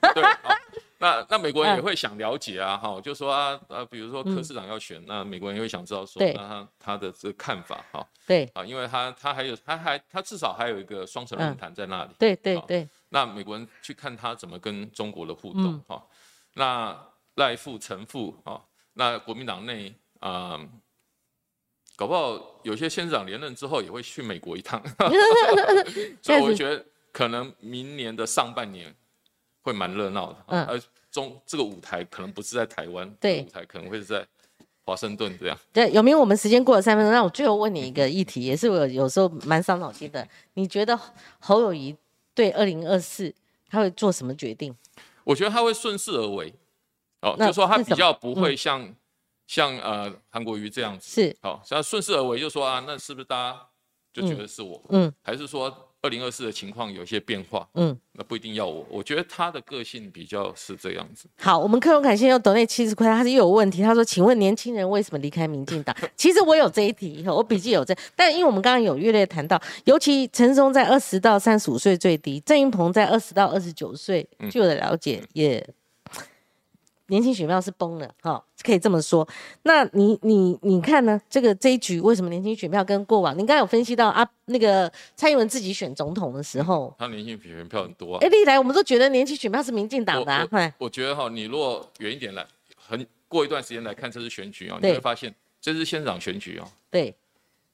[0.99, 1.84] 那那美国人也嗯。
[1.84, 8.49] 会想了解啊，哈，就说啊啊，比如说柯市长要选，那美国人也会想知道说，对那他他的这个看法哈对。
[8.55, 15.84] 啊，因为他他还有他还他至少还有一个双城论坛在那里，好对对对，那美国人去看他怎么跟中国的互动嗯。
[15.88, 16.03] 哈、
[16.58, 16.99] 那
[17.36, 18.60] 赖富陈富啊，
[18.93, 20.60] 那国民党内啊、
[21.95, 24.82] 搞不好有些县长连任之后也会去美国一趟，
[26.22, 28.93] 所以我觉得可能明年的上半年
[29.62, 30.82] 会蛮热闹的，嗯而
[31.12, 34.26] 中这个舞台可能不是在台湾，对这个舞台可能会是在
[34.84, 35.58] 华盛顿这样。
[35.72, 37.14] 对，有没有我们时间过了三分钟？
[37.14, 40.28] 那我最后问你一个议题，也是我有时候蛮伤脑筋的。
[40.55, 40.99] 你觉得
[41.39, 41.95] 侯友谊
[42.34, 43.32] 对二零二四
[43.70, 44.76] 他会做什么决定？
[45.28, 46.53] 我觉得他会顺势而为，
[47.21, 48.95] 哦，那就说他比较不会像、
[49.45, 51.38] 像呃韩国瑜这样子，是。
[51.41, 53.67] 好，像顺势而为，就说啊，那是不是大家
[54.13, 54.82] 就觉得是我？
[54.89, 55.13] 嗯。
[55.21, 57.67] 还是说二零二四的情况有一些变化？
[57.73, 58.85] 嗯，那不一定要我。
[58.89, 61.27] 我觉得他的个性比较是这样子。
[61.37, 63.81] 好，我们克隆凯先生抖内七十块，他是又有问题。
[63.81, 75.67] 他说：“请问年轻人为什么离开民进党？” 其实我有这一题，我笔记有这，但因为我们刚刚有略略谈到，尤其陈松在二十到三十五岁最低，郑云鹏在二十到二十九岁，据我的了解也。
[77.08, 79.28] 年轻选票是崩了，哈、可以这么说。
[79.64, 81.20] 那你你你看呢？
[81.30, 83.34] 这个这一局为什么年轻选票跟过往？
[83.34, 88.20] 你刚刚有分析到啊，那个蔡英文自己选总统的时候，他年轻选票很多啊。
[88.22, 92.45] 哎，历来我们都觉得年轻选票是民进党的、啊，我嗨我我觉得哈，你如果远一点来，
[92.76, 97.14] 很过一段时间来看这次选举啊，你对会发现这次县长选举啊，对，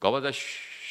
[0.04, 0.30] 搞不好在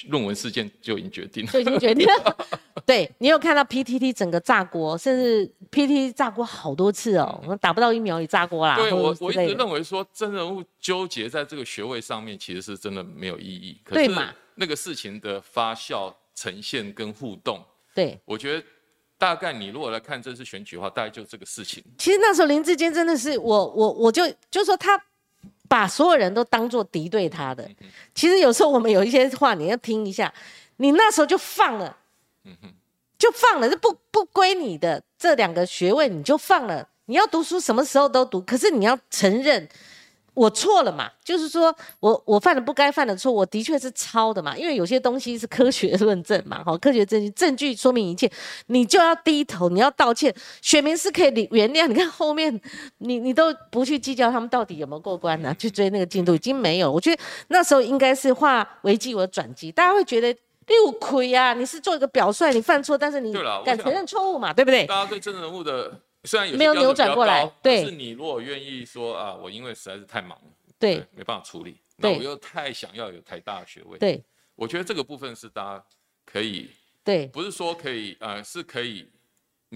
[0.08, 1.52] 论文事件就已经决定了。
[1.52, 2.38] 就已经决定了。
[2.84, 8.76] 对你有看到 PTT 整个炸锅，甚至 PTT 炸锅好多次哦，打不到疫苗也炸锅啦。
[8.76, 13.80] 或对我，我一直认为说真人物纠结在这个学位上面，其实是真的没有意义。
[13.84, 14.12] 可是
[14.56, 18.66] 那个事情的发酵、呈现跟互动，对，我觉得
[19.20, 21.84] 大概你如果来看这次选举的话，大概就这个事情。
[22.00, 25.00] 其实那时候林志坚真的是我我我就就说他
[25.74, 27.68] 把所有人都当做敌对他的。
[28.14, 30.32] 其实有时候我们有一些话你要听一下，
[30.78, 31.98] 你那时候就放了，
[33.18, 36.88] 就放了，这不不归你的这两个学位你就放了。
[37.06, 39.68] 你要读书什么时候都读，可是你要承认
[40.34, 48.32] 我错了嘛，就是说我我犯了不该犯的错，我的确是抄的嘛，因为有些东西是科学论证嘛，哈，科学证据证据说明一切，
[48.68, 51.86] 你就要低头，你要道歉，选民是可以原谅。
[51.88, 52.60] 你看后面，
[52.98, 55.56] 你你都不去计较他们到底有没有过关呢？
[55.60, 63.32] 去追那个进度已经没有，我觉得那时候应该是化危机为转机，大家会觉得六亏呀，你是做一个表率，你犯错，但是你
[63.64, 64.88] 敢承认错误嘛，对不对？
[64.88, 66.00] 大家对真人物的。
[66.24, 70.38] 虽然没有扭转过来，对，是你如果愿意说啊，我因为实在是太忙，
[70.80, 74.24] 对，没办法处理，那我又太想要有太大的学位，对，
[74.56, 75.84] 我觉得这个部分是大家
[76.26, 76.70] 可以，
[77.04, 79.08] 对，不是说可以，呃，是可以。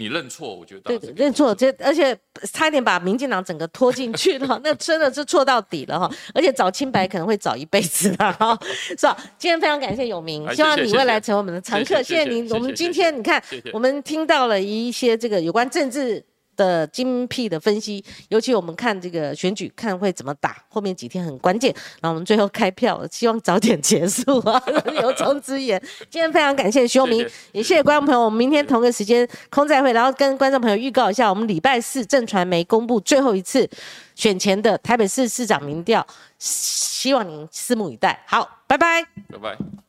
[0.00, 2.16] 你认错，我觉得对，认错，这而且
[2.52, 6.08] 差一点把民进党整个拖进去了， 那真的是错到底了哈！
[6.32, 9.16] 而且找清白可能会找一辈子的哈，是吧？
[9.36, 12.00] 今天非常感谢永明，希望你未来成为我们的常客。
[12.00, 13.42] 谢谢您，我们今天你看，
[13.72, 16.24] 我们听到了一些这个有关政治。
[16.58, 21.72] 的精辟的分析，尤其我们看这个选举，看会怎么打，后面几天很关键。
[22.02, 24.60] 然后我们最后开票，希望早点结束啊！
[25.00, 25.80] 由衷之言，
[26.10, 28.20] 今天非常感谢徐永明，也谢谢观众朋友。
[28.20, 33.68] 我们明天同个时间空再会，然后跟观众朋友预告一下，我们礼拜四正传媒公布最后一次
[34.16, 36.04] 选前的台北市市长民调，
[36.38, 38.24] 希望您拭目以待。
[38.26, 39.87] 好，拜拜，拜拜。